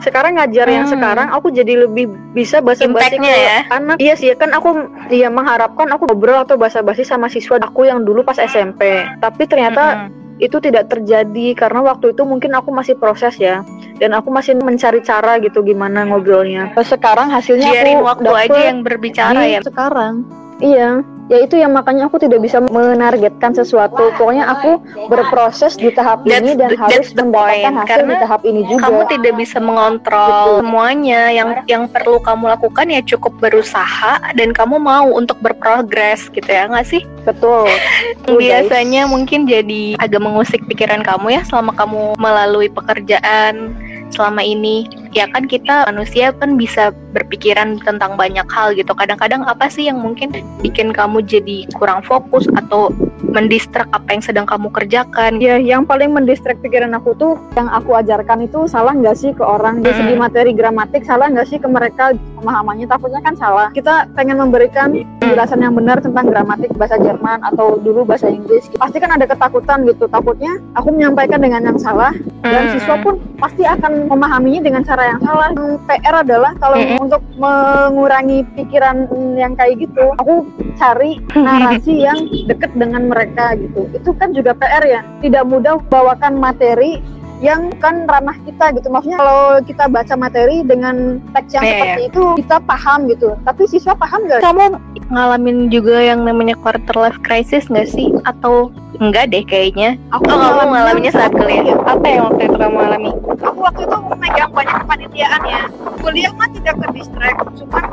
sekarang 0.00 0.40
ngajar 0.40 0.66
hmm. 0.66 0.74
yang 0.74 0.86
sekarang 0.88 1.28
aku 1.28 1.52
jadi 1.52 1.84
lebih 1.84 2.08
bisa 2.32 2.64
basa-basi 2.64 3.20
ke 3.20 3.28
ya? 3.28 3.68
anak 3.68 4.00
iya 4.00 4.16
sih 4.16 4.32
kan 4.32 4.54
aku 4.56 4.88
dia 5.12 5.28
mengharapkan 5.28 5.90
aku 5.92 6.08
ngobrol 6.08 6.40
atau 6.40 6.56
basa-basi 6.56 7.04
sama 7.04 7.28
siswa 7.28 7.60
aku 7.60 7.84
yang 7.84 8.06
dulu 8.06 8.24
pas 8.24 8.40
SMP 8.40 9.04
tapi 9.20 9.44
ternyata 9.44 10.08
hmm 10.08 10.22
itu 10.42 10.58
tidak 10.58 10.90
terjadi 10.90 11.54
karena 11.54 11.86
waktu 11.86 12.18
itu 12.18 12.26
mungkin 12.26 12.50
aku 12.58 12.74
masih 12.74 12.98
proses 12.98 13.38
ya 13.38 13.62
dan 14.02 14.10
aku 14.10 14.26
masih 14.34 14.58
mencari 14.58 14.98
cara 14.98 15.38
gitu 15.38 15.62
gimana 15.62 16.02
ngobrolnya. 16.02 16.74
Sekarang 16.82 17.30
hasilnya 17.30 17.70
Biarin 17.70 18.02
aku 18.02 18.06
waktu 18.10 18.30
aja 18.50 18.60
yang 18.74 18.82
berbicara 18.82 19.38
ya. 19.46 19.62
Sekarang. 19.62 20.26
Iya 20.58 21.06
ya 21.32 21.38
itu 21.48 21.56
yang 21.56 21.72
makanya 21.72 22.12
aku 22.12 22.20
tidak 22.20 22.44
bisa 22.44 22.60
menargetkan 22.60 23.56
sesuatu. 23.56 24.12
Pokoknya 24.20 24.44
aku 24.52 24.84
berproses 25.08 25.80
di 25.80 25.88
tahap 25.88 26.28
that's 26.28 26.44
ini 26.44 26.52
dan 26.60 26.76
the, 26.76 26.76
harus 26.76 27.08
mendapatkan 27.16 27.72
hasil 27.72 27.88
Karena 27.88 28.12
di 28.12 28.16
tahap 28.20 28.42
ini 28.44 28.60
juga. 28.68 28.80
kamu 28.84 29.00
tidak 29.08 29.34
bisa 29.40 29.58
mengontrol 29.64 30.28
Betul. 30.28 30.58
semuanya. 30.60 31.22
Yang 31.32 31.48
yang 31.72 31.84
perlu 31.88 32.20
kamu 32.20 32.44
lakukan 32.52 32.86
ya 32.92 33.00
cukup 33.08 33.32
berusaha 33.40 34.12
dan 34.36 34.52
kamu 34.52 34.76
mau 34.76 35.08
untuk 35.08 35.40
berprogres 35.40 36.28
gitu 36.28 36.44
ya 36.52 36.68
nggak 36.68 36.84
sih? 36.84 37.00
Betul. 37.24 37.72
Biasanya 38.42 39.08
mungkin 39.08 39.48
jadi 39.48 39.96
agak 39.96 40.20
mengusik 40.20 40.60
pikiran 40.68 41.00
kamu 41.00 41.40
ya 41.40 41.42
selama 41.48 41.72
kamu 41.72 42.20
melalui 42.20 42.68
pekerjaan 42.68 43.72
selama 44.12 44.44
ini 44.44 44.84
ya 45.12 45.28
kan 45.28 45.44
kita 45.44 45.84
manusia 45.88 46.32
kan 46.32 46.56
bisa 46.56 46.90
berpikiran 47.12 47.78
tentang 47.84 48.16
banyak 48.16 48.48
hal 48.48 48.72
gitu. 48.72 48.90
Kadang-kadang 48.96 49.44
apa 49.44 49.68
sih 49.68 49.86
yang 49.86 50.00
mungkin 50.00 50.32
bikin 50.64 50.90
kamu 50.90 51.20
jadi 51.24 51.68
kurang 51.76 52.00
fokus 52.02 52.48
atau 52.56 52.90
mendistrak 53.22 53.88
apa 53.92 54.08
yang 54.12 54.24
sedang 54.24 54.46
kamu 54.48 54.72
kerjakan? 54.72 55.38
Ya 55.38 55.60
yang 55.60 55.84
paling 55.84 56.12
mendistrak 56.12 56.58
pikiran 56.64 56.96
aku 56.96 57.12
tuh 57.16 57.36
yang 57.54 57.68
aku 57.68 57.92
ajarkan 57.96 58.48
itu 58.48 58.64
salah 58.66 58.96
nggak 58.96 59.16
sih 59.16 59.30
ke 59.36 59.44
orang? 59.44 59.84
Dari 59.84 59.94
segi 59.94 60.14
materi 60.16 60.50
gramatik 60.56 61.04
salah 61.04 61.28
nggak 61.28 61.48
sih 61.48 61.60
ke 61.60 61.68
mereka? 61.68 62.16
Pemahamannya 62.40 62.90
takutnya 62.90 63.20
kan 63.22 63.36
salah. 63.38 63.68
Kita 63.70 64.08
pengen 64.18 64.40
memberikan 64.40 64.90
penjelasan 65.22 65.62
yang 65.62 65.76
benar 65.78 66.02
tentang 66.02 66.26
gramatik 66.26 66.74
bahasa 66.74 66.98
Jerman 66.98 67.44
atau 67.46 67.78
dulu 67.78 68.02
bahasa 68.02 68.26
Inggris. 68.26 68.66
Pasti 68.74 68.98
kan 68.98 69.14
ada 69.14 69.28
ketakutan 69.28 69.86
gitu. 69.86 70.10
Takutnya 70.10 70.58
aku 70.74 70.90
menyampaikan 70.90 71.38
dengan 71.38 71.62
yang 71.70 71.78
salah 71.78 72.10
dan 72.42 72.74
siswa 72.74 72.98
pun 72.98 73.22
pasti 73.38 73.62
akan 73.62 74.10
memahaminya 74.10 74.66
dengan 74.66 74.82
cara 74.82 75.01
yang 75.06 75.20
salah 75.24 75.50
PR 75.88 76.14
adalah 76.22 76.52
kalau 76.58 76.78
untuk 77.00 77.22
mengurangi 77.36 78.46
pikiran 78.54 79.08
yang 79.34 79.54
kayak 79.58 79.82
gitu 79.82 80.14
aku 80.18 80.46
cari 80.78 81.18
narasi 81.46 82.06
yang 82.06 82.18
deket 82.46 82.72
dengan 82.76 83.10
mereka 83.10 83.56
gitu. 83.58 83.88
Itu 83.92 84.10
kan 84.16 84.32
juga 84.36 84.54
PR 84.56 84.84
ya. 84.86 85.00
Tidak 85.20 85.44
mudah 85.46 85.80
bawakan 85.90 86.38
materi 86.38 87.02
yang 87.42 87.74
kan 87.82 88.06
ranah 88.06 88.38
kita 88.46 88.70
gitu. 88.78 88.86
Maksudnya 88.86 89.18
kalau 89.18 89.58
kita 89.66 89.84
baca 89.90 90.14
materi 90.14 90.62
dengan 90.62 91.18
teks 91.34 91.58
yang 91.58 91.64
Yeah, 91.66 91.74
seperti 91.74 92.02
itu 92.14 92.22
kita 92.46 92.56
paham 92.62 93.10
gitu. 93.10 93.34
Tapi 93.42 93.62
siswa 93.66 93.98
paham 93.98 94.30
nggak? 94.30 94.40
Kamu 94.46 94.78
ngalamin 95.10 95.66
juga 95.68 95.98
yang 95.98 96.22
namanya 96.22 96.54
quarter 96.62 96.94
life 96.94 97.18
crisis 97.26 97.66
nggak 97.66 97.90
sih? 97.90 98.14
Atau 98.22 98.70
enggak 99.02 99.34
deh 99.34 99.42
kayaknya? 99.42 99.98
Aku 100.14 100.22
oh 100.30 100.38
kamu 100.38 100.70
ngalaminnya 100.70 101.12
saat 101.12 101.34
kuliah? 101.34 101.66
Iya. 101.66 101.76
apa 101.82 102.06
yang 102.06 102.22
waktu 102.30 102.42
itu 102.46 102.56
kamu 102.62 102.78
alami? 102.78 103.10
Aku 103.42 103.58
waktu 103.58 103.80
itu 103.90 103.96
memegang 104.06 104.52
banyak 104.54 104.76
kepanitiaan 104.86 105.42
ya. 105.50 105.62
Kuliah 105.98 106.32
mah 106.38 106.48
tidak 106.54 106.74
ke 106.78 106.86
distract 106.94 107.38
cuman 107.58 107.84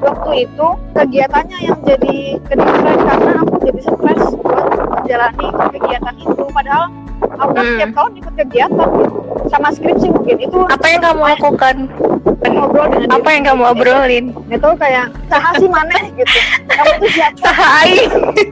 waktu 0.00 0.30
itu 0.48 0.66
kegiatannya 0.94 1.58
yang 1.60 1.78
jadi 1.82 2.16
ke 2.46 2.54
distract 2.54 3.02
karena 3.02 3.32
aku 3.42 3.54
jadi 3.66 3.80
stres 3.82 4.22
buat 4.40 4.66
menjalani 5.10 5.46
kegiatan 5.74 6.14
itu. 6.22 6.44
Padahal 6.54 6.86
aku 7.34 7.50
kan 7.50 7.64
Hmm. 7.66 7.70
setiap 7.74 7.90
tahun 7.98 8.12
ikut 8.22 8.34
kegiatan 8.38 8.88
gitu 8.94 9.18
sama 9.50 9.68
skripsi 9.74 10.06
mungkin. 10.14 10.36
Itu 10.38 10.58
apa 10.70 10.86
yang 10.86 11.02
kamu 11.02 11.22
lakukan? 11.34 11.76
ngobrol 12.40 12.86
dengan 12.88 13.08
apa 13.14 13.28
yang 13.30 13.44
kamu 13.46 13.62
obrolin? 13.68 14.24
Itu 14.48 14.68
kayak 14.78 15.06
saha 15.28 15.50
sih 15.58 15.68
maneh? 15.68 16.02
gitu. 16.14 16.38
Kamu 16.70 16.92
tuh 17.02 17.10
siapa? 17.10 17.38
Sahai 17.42 17.92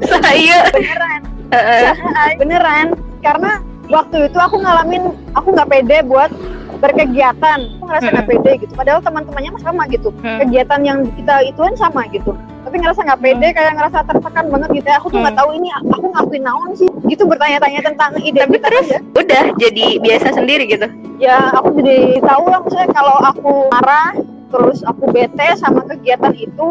saya 0.06 0.58
beneran. 0.74 1.20
Sahai, 1.50 2.32
beneran. 2.36 2.86
Karena 3.24 3.50
waktu 3.88 4.28
itu 4.28 4.38
aku 4.38 4.56
ngalamin 4.60 5.14
aku 5.34 5.48
nggak 5.54 5.68
pede 5.70 5.98
buat 6.04 6.30
berkegiatan. 6.78 7.58
Aku 7.78 7.84
ngerasa 7.84 8.08
nggak 8.08 8.26
pede 8.26 8.52
gitu. 8.62 8.72
Padahal 8.72 9.00
teman-temannya 9.00 9.50
mah 9.52 9.62
sama 9.62 9.82
gitu. 9.86 10.08
Hmm. 10.18 10.38
kegiatan 10.40 10.80
yang 10.82 10.98
kita 11.14 11.34
ituan 11.44 11.74
sama 11.74 12.06
gitu. 12.08 12.32
Tapi 12.64 12.76
ngerasa 12.78 13.00
nggak 13.02 13.20
pede 13.20 13.48
kayak 13.50 13.72
ngerasa 13.74 13.98
tertekan 14.04 14.46
banget 14.48 14.68
gitu. 14.74 14.86
Ya 14.86 14.96
aku 14.96 15.08
tuh 15.08 15.18
nggak 15.18 15.34
Hmm. 15.34 15.42
tahu 15.44 15.50
ini 15.54 15.68
aku 15.88 16.06
ngakuin 16.08 16.42
naon 16.42 16.70
sih. 16.74 16.88
Gitu 17.04 17.22
bertanya-tanya 17.24 17.80
tentang 17.82 18.10
identitas 18.20 18.68
terus? 18.68 18.86
aja. 18.88 18.98
udah 19.14 19.44
jadi 19.56 19.86
biasa 19.98 20.26
sendiri 20.32 20.64
gitu? 20.66 20.86
Ya 21.18 21.50
aku 21.50 21.74
jadi 21.76 22.20
tahu 22.20 22.44
lah 22.46 22.60
misalnya 22.62 22.90
kalau 22.92 23.16
aku 23.20 23.52
marah 23.68 24.14
terus 24.48 24.80
aku 24.80 25.12
bete 25.12 25.44
sama 25.60 25.84
kegiatan 25.84 26.32
itu 26.32 26.66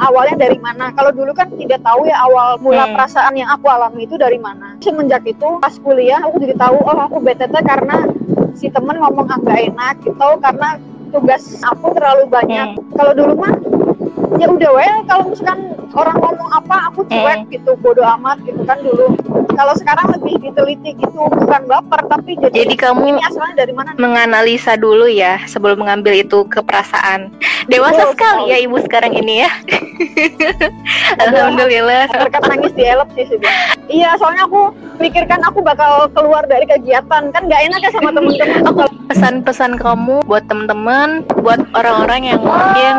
awalnya 0.00 0.34
dari 0.40 0.58
mana? 0.58 0.90
Kalau 0.90 1.12
dulu 1.12 1.30
kan 1.30 1.46
tidak 1.52 1.78
tahu 1.80 2.02
ya 2.02 2.18
awal 2.20 2.58
mula 2.58 2.86
Hmm. 2.86 2.94
perasaan 2.96 3.34
yang 3.34 3.46
aku 3.48 3.66
alami 3.66 4.02
itu 4.02 4.16
dari 4.16 4.38
mana. 4.38 4.74
Semenjak 4.78 5.22
itu 5.24 5.58
pas 5.58 5.74
kuliah 5.76 6.18
aku 6.20 6.38
jadi 6.38 6.56
tahu 6.56 6.74
oh 6.80 6.98
aku 7.00 7.20
bete 7.20 7.46
karena 7.46 8.08
si 8.54 8.70
temen 8.70 8.96
ngomong 8.98 9.28
agak 9.28 9.70
enak 9.70 9.94
gitu. 10.02 10.28
Karena 10.40 10.78
tugas 11.10 11.58
aku 11.62 11.90
terlalu 11.94 12.24
banyak. 12.30 12.78
Hmm. 12.78 12.94
kalau 12.94 13.12
dulu 13.12 13.34
mah 13.34 13.54
ya 14.38 14.46
udah 14.46 14.70
weh 14.72 14.92
kalau 15.10 15.28
misalkan 15.28 15.74
orang 15.92 16.16
ngomong 16.22 16.50
apa 16.54 16.76
aku 16.88 17.02
cuek 17.10 17.50
gitu 17.50 17.74
bodoh 17.82 18.06
amat 18.18 18.38
gitu 18.46 18.62
kan 18.62 18.78
dulu 18.80 19.12
kalau 19.54 19.74
sekarang 19.76 20.06
lebih 20.18 20.34
diteliti 20.40 20.90
gitu 20.98 21.20
bukan 21.28 21.62
baper 21.66 22.00
tapi 22.08 22.36
jadi, 22.38 22.64
Jadi 22.64 22.74
kamu 22.78 23.02
ini 23.16 23.20
asalnya 23.22 23.54
dari 23.66 23.72
mana 23.74 23.94
nih? 23.94 24.00
menganalisa 24.00 24.74
dulu 24.76 25.06
ya 25.06 25.38
sebelum 25.46 25.82
mengambil 25.82 26.14
itu 26.16 26.44
ke 26.48 26.60
perasaan. 26.62 27.30
Dewasa 27.68 28.02
Betul, 28.08 28.12
sekali 28.16 28.42
ya 28.50 28.56
ibu 28.62 28.76
sekarang 28.82 29.12
ini 29.14 29.44
ya. 29.46 29.50
Alhamdulillah. 31.24 32.08
berkat 32.10 32.42
nangis 32.48 32.72
di 32.74 32.84
elep 32.88 33.08
sih 33.14 33.26
sudah 33.28 33.52
iya 33.92 34.16
soalnya 34.16 34.48
aku 34.48 34.72
pikirkan 34.96 35.40
aku 35.44 35.60
bakal 35.60 36.08
keluar 36.12 36.44
dari 36.48 36.64
kegiatan 36.64 37.30
kan 37.30 37.42
nggak 37.46 37.62
enak 37.70 37.80
ya 37.84 37.90
sama 37.92 38.10
temen-temen 38.14 38.64
Aku 38.64 38.84
pesan-pesan 39.10 39.76
kamu 39.80 40.24
buat 40.24 40.44
teman-teman, 40.48 41.24
buat 41.42 41.60
orang-orang 41.76 42.32
yang 42.34 42.40
mungkin 42.40 42.94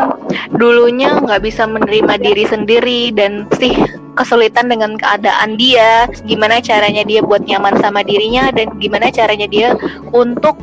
dulunya 0.56 1.16
nggak 1.22 1.42
bisa 1.42 1.66
menerima 1.66 2.14
diri 2.20 2.44
sendiri 2.46 3.10
dan 3.14 3.46
sih 3.56 3.74
kesulitan 4.22 4.70
dengan 4.70 4.94
keadaan 4.94 5.58
dia, 5.58 6.06
gimana 6.22 6.62
caranya 6.62 7.02
dia 7.02 7.18
buat 7.26 7.42
nyaman 7.42 7.74
sama 7.82 8.06
dirinya 8.06 8.54
dan 8.54 8.70
gimana 8.78 9.10
caranya 9.10 9.50
dia 9.50 9.74
untuk 10.14 10.54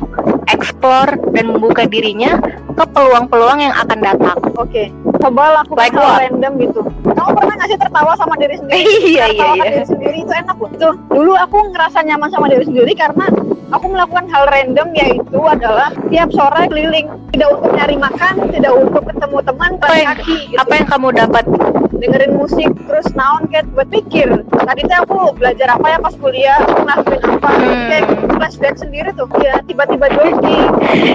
explore 0.48 1.14
dan 1.36 1.52
membuka 1.52 1.84
dirinya 1.84 2.40
ke 2.74 2.84
peluang-peluang 2.96 3.60
yang 3.60 3.74
akan 3.76 3.98
datang. 4.00 4.38
oke 4.56 4.84
coba 5.20 5.62
lakukan 5.62 5.78
Like 5.84 5.94
hal 5.94 6.16
random 6.16 6.52
gitu 6.58 6.80
kamu 7.12 7.30
pernah 7.36 7.54
nggak 7.60 7.68
sih 7.68 7.78
tertawa 7.78 8.12
sama 8.16 8.34
diri 8.40 8.56
sendiri 8.56 8.80
Iya, 9.12 9.24
iya, 9.36 9.46
iya. 9.52 9.64
diri 9.68 9.86
sendiri 9.86 10.16
itu 10.24 10.32
enak 10.32 10.56
loh 10.56 10.70
itu 10.72 10.88
dulu 11.12 11.32
aku 11.36 11.56
ngerasa 11.76 11.98
nyaman 12.08 12.28
sama 12.32 12.46
diri 12.48 12.64
sendiri 12.64 12.92
karena 12.96 13.26
aku 13.70 13.86
melakukan 13.92 14.26
hal 14.32 14.44
random 14.48 14.88
yaitu 14.96 15.38
adalah 15.44 15.88
tiap 16.08 16.28
sore 16.32 16.62
keliling 16.72 17.06
tidak 17.30 17.48
untuk 17.54 17.70
nyari 17.76 17.96
makan 18.00 18.34
tidak 18.50 18.72
untuk 18.74 19.02
ketemu 19.06 19.38
teman 19.44 19.70
Apa 19.80 19.94
yang, 19.94 20.08
kaki 20.16 20.36
gitu. 20.50 20.58
apa 20.58 20.72
yang 20.74 20.86
kamu 20.88 21.08
dapat? 21.14 21.44
Dengerin 22.00 22.32
musik 22.34 22.68
terus 22.82 23.06
naon 23.12 23.44
kayak 23.46 23.68
buat 23.70 23.86
pikir 23.86 24.28
tadi 24.42 24.80
tuh 24.82 24.96
aku 24.98 25.16
belajar 25.34 25.68
apa 25.70 25.86
ya 25.86 25.98
pas 25.98 26.14
kuliah 26.14 26.56
aku 26.58 26.80
ngelakuin 26.80 27.20
apa 27.22 27.48
Hmm. 27.50 27.86
kayak 27.86 28.04
flashback 28.30 28.74
sendiri 28.74 29.10
tuh 29.12 29.28
ya 29.36 29.60
tiba-tiba 29.62 30.06
jogging 30.08 30.70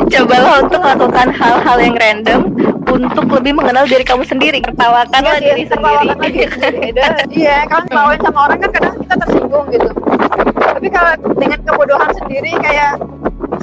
Cobalah 0.06 0.62
untuk 0.62 0.80
melakukan 0.80 1.28
hal-hal 1.32 1.78
yang 1.80 1.96
random 1.96 2.42
untuk 2.86 3.26
lebih 3.32 3.54
mengenal 3.54 3.84
diri 3.84 4.06
kamu 4.06 4.24
sendiri. 4.24 4.62
Tertawakanlah 4.62 5.36
Iya 5.36 5.42
sih, 5.42 5.48
diri 5.50 5.64
tertawakan 5.66 6.06
sendiri. 6.14 6.22
lagi 6.22 6.42
sendiri. 6.54 6.92
Iya 7.36 7.58
kan 7.66 7.82
ngelawan 7.86 8.20
sama 8.22 8.40
orang 8.46 8.58
kan 8.60 8.70
kadang 8.72 8.94
kita 9.00 9.16
tersinggung 9.18 9.66
gitu 9.70 9.90
tapi 10.56 10.88
kalau 10.92 11.12
dengan 11.34 11.60
kebodohan 11.64 12.12
sendiri 12.14 12.52
kayak 12.60 13.00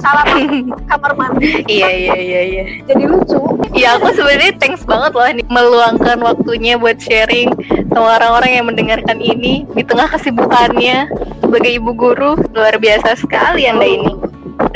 salah 0.00 0.24
kamar 0.90 1.12
mandi 1.18 1.64
Iya 1.68 1.90
iya 1.90 2.16
iya 2.16 2.40
iya. 2.46 2.62
jadi 2.87 3.05
lucu 3.09 3.40
Ya 3.72 3.96
aku 3.96 4.12
sebenarnya 4.12 4.52
thanks 4.61 4.85
banget 4.85 5.16
loh 5.16 5.24
nih 5.24 5.46
meluangkan 5.48 6.18
waktunya 6.20 6.76
buat 6.76 7.00
sharing 7.00 7.50
sama 7.88 8.20
orang-orang 8.20 8.52
yang 8.61 8.66
mendengarkan 8.68 9.18
ini 9.18 9.64
di 9.72 9.83
tengah 9.83 10.12
kesibukannya 10.12 11.09
sebagai 11.40 11.81
ibu 11.81 11.96
guru 11.96 12.37
luar 12.52 12.76
biasa 12.76 13.16
sekali 13.16 13.64
anda 13.64 13.88
ini. 13.88 14.12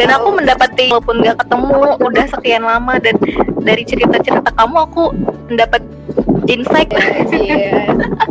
Dan 0.00 0.12
aku 0.12 0.32
mendapati 0.32 0.92
walaupun 0.92 1.20
nggak 1.20 1.44
ketemu 1.44 1.76
udah 2.00 2.26
sekian 2.32 2.64
lama 2.64 2.96
dan 3.00 3.16
dari 3.60 3.84
cerita-cerita 3.84 4.48
kamu 4.56 4.76
aku 4.88 5.12
mendapat 5.52 5.84
insight. 6.48 6.90
Iya. 7.30 7.92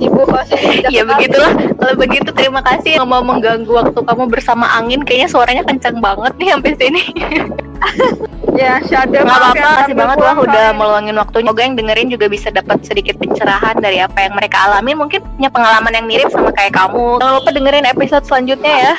ibu 0.00 0.22
pasti 0.28 0.84
Ya 0.90 1.02
begitulah. 1.04 1.52
Kalau 1.54 1.94
begitu 1.98 2.28
terima 2.32 2.60
kasih 2.64 3.00
yang 3.00 3.08
mau 3.08 3.20
mengganggu 3.20 3.68
waktu 3.68 3.98
kamu 3.98 4.24
bersama 4.30 4.66
angin. 4.76 5.02
Kayaknya 5.04 5.28
suaranya 5.30 5.62
kencang 5.66 5.98
banget 6.00 6.32
nih 6.40 6.48
sampai 6.54 6.72
sini. 6.76 7.02
ya 8.60 8.78
shadow 8.86 9.26
Nggak 9.26 9.28
maaf 9.28 9.42
apa-apa, 9.50 9.58
ya, 9.58 9.76
kasih 9.82 9.96
banget 9.98 10.18
lah 10.22 10.34
udah 10.38 10.66
meluangin 10.76 11.16
waktunya. 11.18 11.44
Semoga 11.44 11.60
yang 11.66 11.76
dengerin 11.76 12.08
juga 12.08 12.26
bisa 12.30 12.48
dapat 12.54 12.78
sedikit 12.86 13.14
pencerahan 13.18 13.76
dari 13.82 13.98
apa 14.00 14.18
yang 14.24 14.32
mereka 14.38 14.56
alami. 14.70 14.92
Mungkin 14.96 15.20
punya 15.36 15.50
pengalaman 15.50 15.92
yang 15.92 16.06
mirip 16.06 16.28
sama 16.32 16.50
kayak 16.54 16.72
kamu. 16.72 17.20
Jangan 17.20 17.34
lupa 17.40 17.50
dengerin 17.52 17.86
episode 17.88 18.24
selanjutnya 18.24 18.74
ya. 18.74 18.94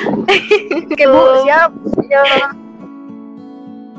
oke 0.92 1.04
bu 1.06 1.20
siap 1.46 1.70
ya 2.08 2.22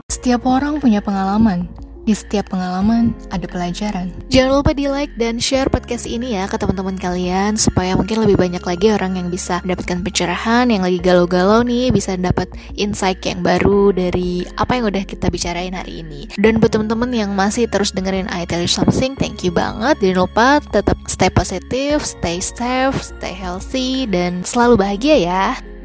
Setiap 0.08 0.41
orang 0.47 0.80
punya 0.82 1.04
pengalaman. 1.04 1.76
Di 2.08 2.15
setiap 2.15 2.56
pengalaman 2.56 3.12
ada 3.36 3.43
pelajaran. 3.52 4.15
Jangan 4.32 4.63
lupa 4.63 4.72
di 4.72 4.88
like 4.88 5.12
dan 5.20 5.43
share 5.43 5.67
podcast 5.67 6.08
ini 6.08 6.39
ya 6.39 6.48
ke 6.48 6.56
teman-teman 6.56 6.96
kalian 6.96 7.60
supaya 7.60 8.00
mungkin 8.00 8.24
lebih 8.24 8.39
banyak 8.39 8.63
lagi 8.63 8.96
orang 8.96 9.20
yang 9.20 9.28
bisa 9.28 9.60
mendapatkan 9.67 10.00
pencerahan 10.08 10.72
yang 10.72 10.88
lagi 10.88 11.04
galau-galau 11.04 11.67
nih 11.67 11.91
bisa 11.91 12.15
dapat 12.15 12.48
insight 12.80 13.20
yang 13.28 13.43
baru 13.43 13.91
dari 13.91 14.48
apa 14.56 14.80
yang 14.80 14.88
udah 14.88 15.04
kita 15.04 15.28
bicarain 15.28 15.76
hari 15.76 16.00
ini. 16.00 16.32
Dan 16.39 16.63
buat 16.63 16.72
teman-teman 16.72 17.12
yang 17.12 17.36
masih 17.36 17.67
terus 17.67 17.91
dengerin 17.91 18.32
I 18.32 18.48
Tell 18.48 18.63
You 18.63 18.72
Something, 18.72 19.20
thank 19.20 19.43
you 19.43 19.52
banget. 19.52 20.00
Jangan 20.00 20.17
lupa 20.24 20.63
tetap 20.63 20.96
stay 21.12 21.28
positif, 21.28 22.08
stay 22.08 22.39
safe, 22.39 22.96
stay 23.04 23.36
healthy 23.36 24.08
dan 24.08 24.48
selalu 24.48 24.80
bahagia 24.80 25.20
ya. 25.20 25.76